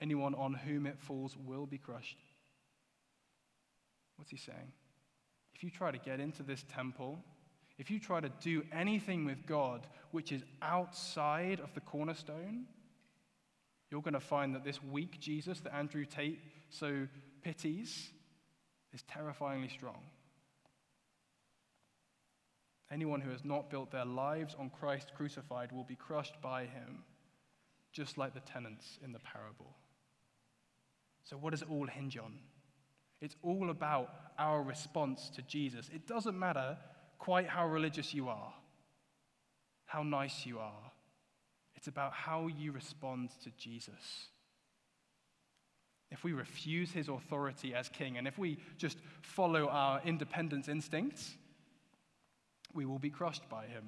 Anyone 0.00 0.34
on 0.34 0.54
whom 0.54 0.86
it 0.86 0.98
falls 0.98 1.36
will 1.36 1.66
be 1.66 1.78
crushed. 1.78 2.18
What's 4.16 4.30
he 4.30 4.36
saying? 4.36 4.72
If 5.54 5.62
you 5.62 5.70
try 5.70 5.90
to 5.90 5.98
get 5.98 6.20
into 6.20 6.42
this 6.42 6.64
temple, 6.72 7.18
if 7.80 7.90
you 7.90 7.98
try 7.98 8.20
to 8.20 8.28
do 8.42 8.62
anything 8.72 9.24
with 9.24 9.46
God 9.46 9.86
which 10.10 10.32
is 10.32 10.42
outside 10.60 11.60
of 11.60 11.72
the 11.72 11.80
cornerstone, 11.80 12.66
you're 13.90 14.02
going 14.02 14.12
to 14.12 14.20
find 14.20 14.54
that 14.54 14.64
this 14.64 14.82
weak 14.82 15.18
Jesus 15.18 15.60
that 15.60 15.74
Andrew 15.74 16.04
Tate 16.04 16.40
so 16.68 17.06
pities 17.42 18.10
is 18.92 19.02
terrifyingly 19.04 19.70
strong. 19.70 19.96
Anyone 22.92 23.22
who 23.22 23.30
has 23.30 23.46
not 23.46 23.70
built 23.70 23.90
their 23.90 24.04
lives 24.04 24.54
on 24.58 24.68
Christ 24.68 25.12
crucified 25.16 25.72
will 25.72 25.84
be 25.84 25.96
crushed 25.96 26.38
by 26.42 26.64
him, 26.64 27.04
just 27.92 28.18
like 28.18 28.34
the 28.34 28.40
tenants 28.40 28.98
in 29.02 29.12
the 29.12 29.20
parable. 29.20 29.74
So, 31.24 31.38
what 31.38 31.52
does 31.52 31.62
it 31.62 31.70
all 31.70 31.86
hinge 31.86 32.18
on? 32.18 32.34
It's 33.22 33.36
all 33.42 33.70
about 33.70 34.10
our 34.38 34.62
response 34.62 35.30
to 35.30 35.42
Jesus. 35.42 35.88
It 35.94 36.06
doesn't 36.06 36.38
matter 36.38 36.76
quite 37.20 37.46
how 37.46 37.68
religious 37.68 38.12
you 38.12 38.28
are, 38.28 38.52
how 39.84 40.02
nice 40.02 40.44
you 40.46 40.58
are, 40.58 40.90
it's 41.76 41.86
about 41.86 42.12
how 42.12 42.48
you 42.48 42.72
respond 42.72 43.30
to 43.44 43.50
Jesus. 43.56 44.26
If 46.10 46.24
we 46.24 46.32
refuse 46.32 46.90
his 46.90 47.08
authority 47.08 47.74
as 47.74 47.88
king, 47.88 48.18
and 48.18 48.26
if 48.26 48.36
we 48.38 48.58
just 48.78 48.98
follow 49.22 49.68
our 49.68 50.00
independence 50.04 50.68
instincts, 50.68 51.36
we 52.74 52.86
will 52.86 52.98
be 52.98 53.10
crushed 53.10 53.48
by 53.48 53.66
him. 53.66 53.84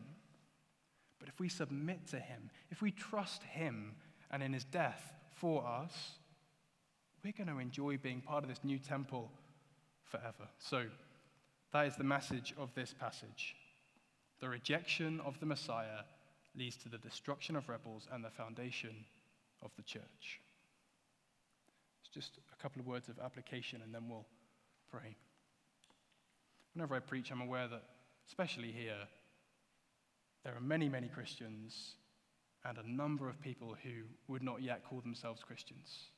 But 1.18 1.28
if 1.28 1.40
we 1.40 1.48
submit 1.48 2.06
to 2.08 2.20
him, 2.20 2.50
if 2.70 2.82
we 2.82 2.90
trust 2.90 3.42
him 3.42 3.94
and 4.30 4.42
in 4.42 4.52
his 4.52 4.64
death 4.64 5.12
for 5.34 5.66
us, 5.66 5.92
we're 7.24 7.32
going 7.32 7.48
to 7.48 7.58
enjoy 7.58 7.96
being 7.96 8.20
part 8.20 8.44
of 8.44 8.50
this 8.50 8.60
new 8.62 8.78
temple 8.78 9.30
forever. 10.04 10.48
So, 10.58 10.84
that 11.72 11.86
is 11.86 11.96
the 11.96 12.04
message 12.04 12.54
of 12.58 12.74
this 12.74 12.94
passage. 12.98 13.56
The 14.40 14.48
rejection 14.48 15.20
of 15.24 15.38
the 15.40 15.46
Messiah 15.46 16.04
leads 16.56 16.76
to 16.78 16.88
the 16.88 16.98
destruction 16.98 17.56
of 17.56 17.68
rebels 17.68 18.08
and 18.12 18.24
the 18.24 18.30
foundation 18.30 19.04
of 19.62 19.70
the 19.76 19.82
church. 19.82 20.40
It's 22.00 22.12
just 22.12 22.38
a 22.52 22.62
couple 22.62 22.80
of 22.80 22.86
words 22.86 23.08
of 23.08 23.18
application 23.18 23.80
and 23.82 23.94
then 23.94 24.08
we'll 24.08 24.26
pray. 24.90 25.16
Whenever 26.74 26.94
I 26.94 26.98
preach, 26.98 27.30
I'm 27.30 27.40
aware 27.40 27.68
that 27.68 27.84
especially 28.28 28.72
here, 28.72 29.08
there 30.44 30.54
are 30.56 30.60
many, 30.60 30.88
many 30.88 31.08
Christians 31.08 31.94
and 32.64 32.78
a 32.78 32.90
number 32.90 33.28
of 33.28 33.40
people 33.40 33.76
who 33.82 34.02
would 34.28 34.42
not 34.42 34.62
yet 34.62 34.84
call 34.84 35.00
themselves 35.00 35.42
Christians, 35.42 36.10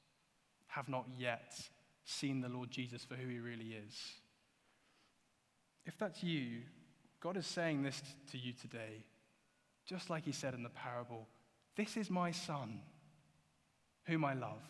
have 0.69 0.89
not 0.89 1.07
yet 1.19 1.55
seen 2.05 2.41
the 2.41 2.49
Lord 2.49 2.71
Jesus 2.71 3.05
for 3.05 3.15
who 3.15 3.29
he 3.29 3.39
really 3.39 3.77
is. 3.87 3.95
If 5.87 5.99
that's 5.99 6.23
you, 6.23 6.61
God 7.21 7.37
is 7.37 7.47
saying 7.47 7.83
this 7.83 8.01
to 8.33 8.39
you 8.39 8.53
today, 8.53 9.05
just 9.87 10.11
like 10.11 10.25
he 10.25 10.33
said 10.33 10.55
in 10.55 10.63
the 10.63 10.71
parable 10.71 11.27
This 11.77 11.97
is 11.97 12.11
my 12.11 12.31
son, 12.31 12.81
whom 14.05 14.25
I 14.25 14.35
love. 14.35 14.63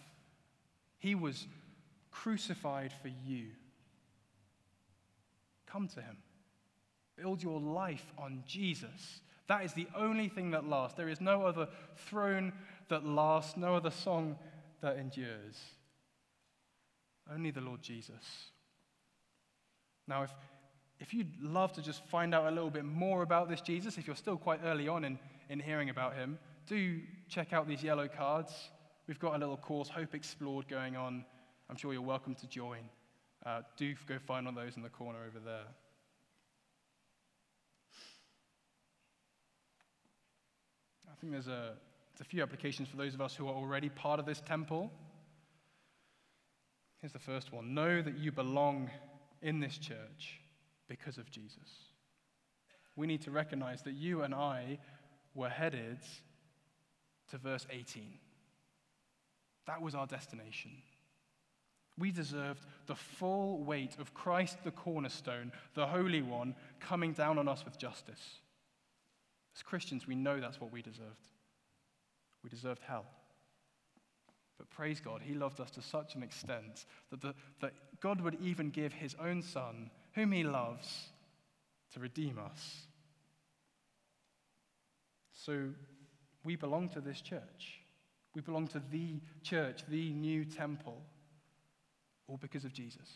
He 0.98 1.14
was 1.14 1.46
crucified 2.10 2.92
for 3.02 3.08
you. 3.08 3.48
Come 5.66 5.88
to 5.88 6.00
him. 6.00 6.16
Build 7.16 7.42
your 7.42 7.60
life 7.60 8.12
on 8.16 8.42
Jesus. 8.46 9.20
That 9.46 9.64
is 9.64 9.74
the 9.74 9.86
only 9.94 10.28
thing 10.28 10.52
that 10.52 10.64
lasts. 10.64 10.96
There 10.96 11.08
is 11.08 11.20
no 11.20 11.42
other 11.42 11.68
throne 11.96 12.52
that 12.88 13.04
lasts, 13.04 13.56
no 13.56 13.76
other 13.76 13.90
song 13.90 14.36
that 14.80 14.96
endures. 14.96 15.60
Only 17.32 17.50
the 17.50 17.60
Lord 17.60 17.82
Jesus. 17.82 18.50
Now, 20.06 20.24
if, 20.24 20.30
if 21.04 21.12
you'd 21.12 21.38
love 21.42 21.70
to 21.70 21.82
just 21.82 22.02
find 22.06 22.34
out 22.34 22.46
a 22.46 22.50
little 22.50 22.70
bit 22.70 22.86
more 22.86 23.22
about 23.22 23.50
this 23.50 23.60
Jesus, 23.60 23.98
if 23.98 24.06
you're 24.06 24.16
still 24.16 24.38
quite 24.38 24.60
early 24.64 24.88
on 24.88 25.04
in, 25.04 25.18
in 25.50 25.60
hearing 25.60 25.90
about 25.90 26.14
him, 26.14 26.38
do 26.66 26.98
check 27.28 27.52
out 27.52 27.68
these 27.68 27.82
yellow 27.82 28.08
cards. 28.08 28.70
We've 29.06 29.18
got 29.18 29.34
a 29.34 29.38
little 29.38 29.58
course, 29.58 29.90
Hope 29.90 30.14
Explored, 30.14 30.66
going 30.66 30.96
on. 30.96 31.26
I'm 31.68 31.76
sure 31.76 31.92
you're 31.92 32.00
welcome 32.00 32.34
to 32.36 32.46
join. 32.46 32.88
Uh, 33.44 33.60
do 33.76 33.94
go 34.08 34.18
find 34.18 34.46
one 34.46 34.56
of 34.56 34.64
those 34.64 34.78
in 34.78 34.82
the 34.82 34.88
corner 34.88 35.18
over 35.28 35.40
there. 35.44 35.66
I 41.12 41.14
think 41.20 41.34
there's 41.34 41.48
a, 41.48 41.74
there's 42.14 42.22
a 42.22 42.24
few 42.24 42.42
applications 42.42 42.88
for 42.88 42.96
those 42.96 43.12
of 43.12 43.20
us 43.20 43.34
who 43.34 43.46
are 43.46 43.54
already 43.54 43.90
part 43.90 44.20
of 44.20 44.24
this 44.24 44.40
temple. 44.40 44.90
Here's 47.02 47.12
the 47.12 47.18
first 47.18 47.52
one 47.52 47.74
Know 47.74 48.00
that 48.00 48.16
you 48.16 48.32
belong 48.32 48.88
in 49.42 49.60
this 49.60 49.76
church 49.76 50.40
because 50.88 51.18
of 51.18 51.30
Jesus. 51.30 51.90
We 52.96 53.06
need 53.06 53.22
to 53.22 53.30
recognize 53.30 53.82
that 53.82 53.94
you 53.94 54.22
and 54.22 54.34
I 54.34 54.78
were 55.34 55.48
headed 55.48 55.98
to 57.30 57.38
verse 57.38 57.66
18. 57.70 58.18
That 59.66 59.82
was 59.82 59.94
our 59.94 60.06
destination. 60.06 60.70
We 61.98 62.10
deserved 62.10 62.66
the 62.86 62.94
full 62.94 63.62
weight 63.62 63.96
of 63.98 64.14
Christ 64.14 64.58
the 64.64 64.70
cornerstone, 64.70 65.52
the 65.74 65.86
Holy 65.86 66.22
One, 66.22 66.54
coming 66.80 67.12
down 67.12 67.38
on 67.38 67.48
us 67.48 67.64
with 67.64 67.78
justice. 67.78 68.40
As 69.54 69.62
Christians, 69.62 70.06
we 70.06 70.16
know 70.16 70.40
that's 70.40 70.60
what 70.60 70.72
we 70.72 70.82
deserved. 70.82 71.28
We 72.42 72.50
deserved 72.50 72.82
hell. 72.86 73.06
But 74.58 74.70
praise 74.70 75.00
God, 75.00 75.22
He 75.22 75.34
loved 75.34 75.60
us 75.60 75.70
to 75.72 75.82
such 75.82 76.14
an 76.14 76.22
extent 76.22 76.84
that, 77.10 77.20
the, 77.20 77.34
that 77.60 77.72
God 78.00 78.20
would 78.20 78.38
even 78.42 78.70
give 78.70 78.92
His 78.92 79.14
own 79.20 79.42
Son, 79.42 79.90
whom 80.14 80.32
He 80.32 80.44
loves, 80.44 81.08
to 81.92 82.00
redeem 82.00 82.38
us. 82.38 82.82
So 85.32 85.68
we 86.42 86.56
belong 86.56 86.88
to 86.90 87.00
this 87.00 87.20
church. 87.20 87.80
We 88.34 88.40
belong 88.40 88.66
to 88.68 88.82
the 88.90 89.20
church, 89.42 89.82
the 89.88 90.12
new 90.12 90.44
temple, 90.44 91.00
all 92.26 92.36
because 92.36 92.64
of 92.64 92.72
Jesus. 92.72 93.08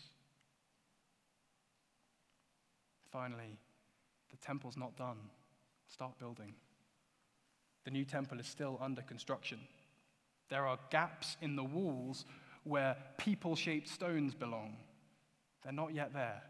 Finally, 3.10 3.58
the 4.30 4.36
temple's 4.36 4.76
not 4.76 4.96
done. 4.96 5.16
Start 5.88 6.18
building. 6.18 6.54
The 7.84 7.90
new 7.90 8.04
temple 8.04 8.38
is 8.38 8.46
still 8.46 8.78
under 8.80 9.02
construction. 9.02 9.58
There 10.50 10.66
are 10.66 10.78
gaps 10.90 11.36
in 11.40 11.56
the 11.56 11.64
walls 11.64 12.26
where 12.64 12.96
people 13.16 13.56
shaped 13.56 13.88
stones 13.88 14.34
belong. 14.34 14.76
They're 15.62 15.72
not 15.72 15.94
yet 15.94 16.12
there. 16.12 16.42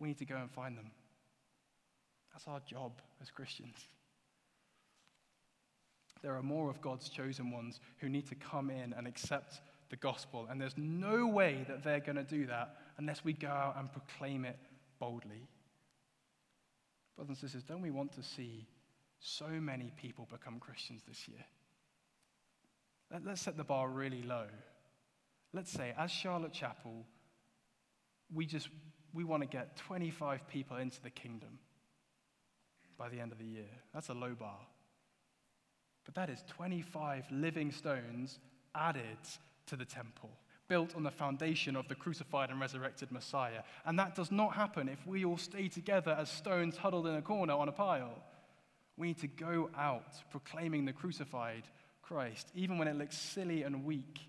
We 0.00 0.08
need 0.08 0.18
to 0.18 0.24
go 0.24 0.36
and 0.36 0.50
find 0.50 0.76
them. 0.76 0.90
That's 2.32 2.48
our 2.48 2.60
job 2.60 3.00
as 3.20 3.30
Christians. 3.30 3.76
There 6.22 6.34
are 6.36 6.42
more 6.42 6.68
of 6.68 6.80
God's 6.80 7.08
chosen 7.08 7.50
ones 7.50 7.80
who 7.98 8.08
need 8.08 8.26
to 8.28 8.34
come 8.34 8.70
in 8.70 8.92
and 8.92 9.06
accept 9.06 9.60
the 9.90 9.96
gospel, 9.96 10.46
and 10.50 10.60
there's 10.60 10.76
no 10.76 11.26
way 11.26 11.64
that 11.68 11.82
they're 11.82 12.00
going 12.00 12.16
to 12.16 12.24
do 12.24 12.46
that 12.46 12.76
unless 12.98 13.24
we 13.24 13.32
go 13.32 13.48
out 13.48 13.76
and 13.78 13.90
proclaim 13.92 14.44
it 14.44 14.58
boldly. 14.98 15.48
Brothers 17.16 17.42
and 17.42 17.50
sisters, 17.50 17.62
don't 17.64 17.82
we 17.82 17.90
want 17.90 18.12
to 18.12 18.22
see 18.22 18.66
so 19.18 19.48
many 19.48 19.92
people 20.00 20.28
become 20.30 20.58
Christians 20.60 21.02
this 21.06 21.28
year? 21.28 21.44
Let, 23.10 23.26
us 23.26 23.40
set 23.40 23.56
the 23.56 23.64
bar 23.64 23.88
really 23.88 24.22
low. 24.22 24.46
Let's 25.52 25.72
say, 25.72 25.92
as 25.98 26.10
Charlotte 26.10 26.52
Chapel, 26.52 27.04
we 28.32 28.46
just 28.46 28.68
we 29.14 29.24
want 29.24 29.42
to 29.42 29.48
get 29.48 29.76
25 29.76 30.48
people 30.48 30.76
into 30.76 31.02
the 31.02 31.10
kingdom 31.10 31.58
by 32.96 33.08
the 33.08 33.20
end 33.20 33.32
of 33.32 33.38
the 33.38 33.44
year. 33.44 33.70
That's 33.94 34.08
a 34.08 34.14
low 34.14 34.34
bar. 34.34 34.58
But 36.04 36.14
that 36.14 36.30
is 36.30 36.42
25 36.48 37.24
living 37.30 37.72
stones 37.72 38.38
added 38.74 39.18
to 39.66 39.76
the 39.76 39.84
temple, 39.84 40.30
built 40.68 40.94
on 40.96 41.02
the 41.02 41.10
foundation 41.10 41.76
of 41.76 41.88
the 41.88 41.94
crucified 41.94 42.50
and 42.50 42.60
resurrected 42.60 43.10
Messiah. 43.10 43.62
And 43.84 43.98
that 43.98 44.14
does 44.14 44.30
not 44.30 44.54
happen 44.54 44.88
if 44.88 45.06
we 45.06 45.24
all 45.24 45.38
stay 45.38 45.68
together 45.68 46.16
as 46.18 46.28
stones 46.28 46.76
huddled 46.76 47.06
in 47.06 47.14
a 47.14 47.22
corner 47.22 47.54
on 47.54 47.68
a 47.68 47.72
pile. 47.72 48.22
We 48.96 49.08
need 49.08 49.20
to 49.20 49.28
go 49.28 49.70
out 49.76 50.14
proclaiming 50.30 50.84
the 50.84 50.92
crucified 50.92 51.62
Christ, 52.02 52.50
even 52.54 52.76
when 52.76 52.88
it 52.88 52.96
looks 52.96 53.16
silly 53.16 53.62
and 53.62 53.84
weak 53.84 54.20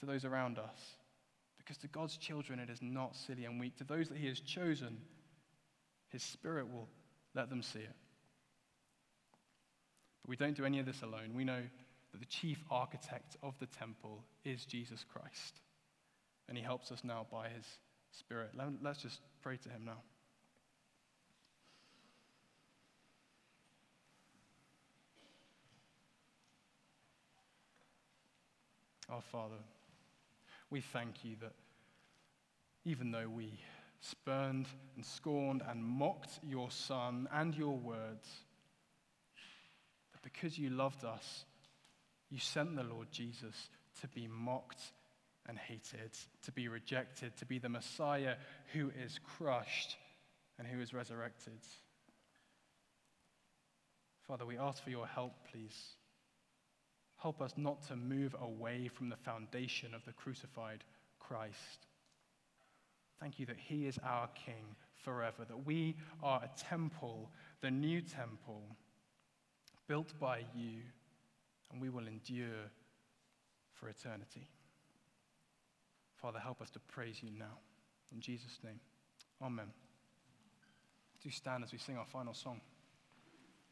to 0.00 0.06
those 0.06 0.24
around 0.24 0.58
us. 0.58 0.96
Because 1.60 1.76
to 1.82 1.88
God's 1.88 2.16
children, 2.16 2.58
it 2.58 2.70
is 2.70 2.80
not 2.82 3.14
silly 3.14 3.44
and 3.44 3.60
weak. 3.60 3.76
To 3.76 3.84
those 3.84 4.08
that 4.08 4.18
He 4.18 4.26
has 4.26 4.40
chosen, 4.40 4.96
His 6.08 6.22
Spirit 6.22 6.66
will 6.72 6.88
let 7.34 7.48
them 7.48 7.62
see 7.62 7.78
it. 7.78 7.94
But 10.22 10.30
we 10.30 10.36
don't 10.36 10.56
do 10.56 10.64
any 10.64 10.80
of 10.80 10.86
this 10.86 11.02
alone. 11.02 11.34
We 11.34 11.44
know 11.44 11.62
that 12.10 12.18
the 12.18 12.26
chief 12.26 12.58
architect 12.70 13.36
of 13.42 13.54
the 13.60 13.66
temple 13.66 14.24
is 14.44 14.64
Jesus 14.64 15.04
Christ. 15.12 15.60
And 16.48 16.58
He 16.58 16.64
helps 16.64 16.90
us 16.90 17.04
now 17.04 17.26
by 17.30 17.48
His 17.48 17.64
Spirit. 18.18 18.50
Let's 18.82 19.02
just 19.02 19.20
pray 19.42 19.56
to 19.58 19.68
Him 19.68 19.84
now. 19.84 20.02
Our 29.08 29.22
Father, 29.30 29.56
we 30.70 30.80
thank 30.80 31.24
you 31.24 31.36
that 31.40 31.52
even 32.84 33.10
though 33.10 33.28
we 33.28 33.60
spurned 34.00 34.66
and 34.96 35.04
scorned 35.04 35.62
and 35.68 35.82
mocked 35.82 36.40
your 36.42 36.70
Son 36.70 37.28
and 37.32 37.54
your 37.54 37.76
words, 37.76 38.28
that 40.12 40.22
because 40.22 40.58
you 40.58 40.70
loved 40.70 41.04
us, 41.04 41.44
you 42.30 42.38
sent 42.38 42.76
the 42.76 42.84
Lord 42.84 43.08
Jesus 43.10 43.70
to 44.00 44.08
be 44.08 44.28
mocked 44.28 44.92
and 45.46 45.58
hated, 45.58 46.12
to 46.44 46.52
be 46.52 46.68
rejected, 46.68 47.36
to 47.36 47.44
be 47.44 47.58
the 47.58 47.68
Messiah 47.68 48.36
who 48.72 48.90
is 49.04 49.18
crushed 49.36 49.96
and 50.58 50.66
who 50.66 50.80
is 50.80 50.94
resurrected. 50.94 51.58
Father, 54.28 54.46
we 54.46 54.58
ask 54.58 54.82
for 54.82 54.90
your 54.90 55.06
help, 55.06 55.32
please. 55.50 55.96
Help 57.22 57.42
us 57.42 57.52
not 57.56 57.82
to 57.88 57.96
move 57.96 58.34
away 58.40 58.88
from 58.88 59.08
the 59.08 59.16
foundation 59.16 59.94
of 59.94 60.04
the 60.04 60.12
crucified 60.12 60.84
Christ. 61.18 61.86
Thank 63.20 63.38
you 63.38 63.46
that 63.46 63.58
He 63.58 63.86
is 63.86 63.98
our 64.02 64.28
King 64.28 64.76
forever, 65.04 65.44
that 65.46 65.66
we 65.66 65.96
are 66.22 66.42
a 66.42 66.50
temple, 66.58 67.30
the 67.60 67.70
new 67.70 68.00
temple, 68.00 68.62
built 69.86 70.18
by 70.18 70.38
you, 70.54 70.80
and 71.70 71.80
we 71.80 71.90
will 71.90 72.06
endure 72.06 72.70
for 73.74 73.88
eternity. 73.88 74.48
Father, 76.20 76.38
help 76.38 76.60
us 76.60 76.70
to 76.70 76.78
praise 76.80 77.22
you 77.22 77.30
now. 77.38 77.58
In 78.12 78.20
Jesus' 78.20 78.58
name, 78.64 78.80
amen. 79.42 79.66
Do 81.22 81.30
stand 81.30 81.64
as 81.64 81.72
we 81.72 81.78
sing 81.78 81.96
our 81.96 82.06
final 82.06 82.34
song. 82.34 82.60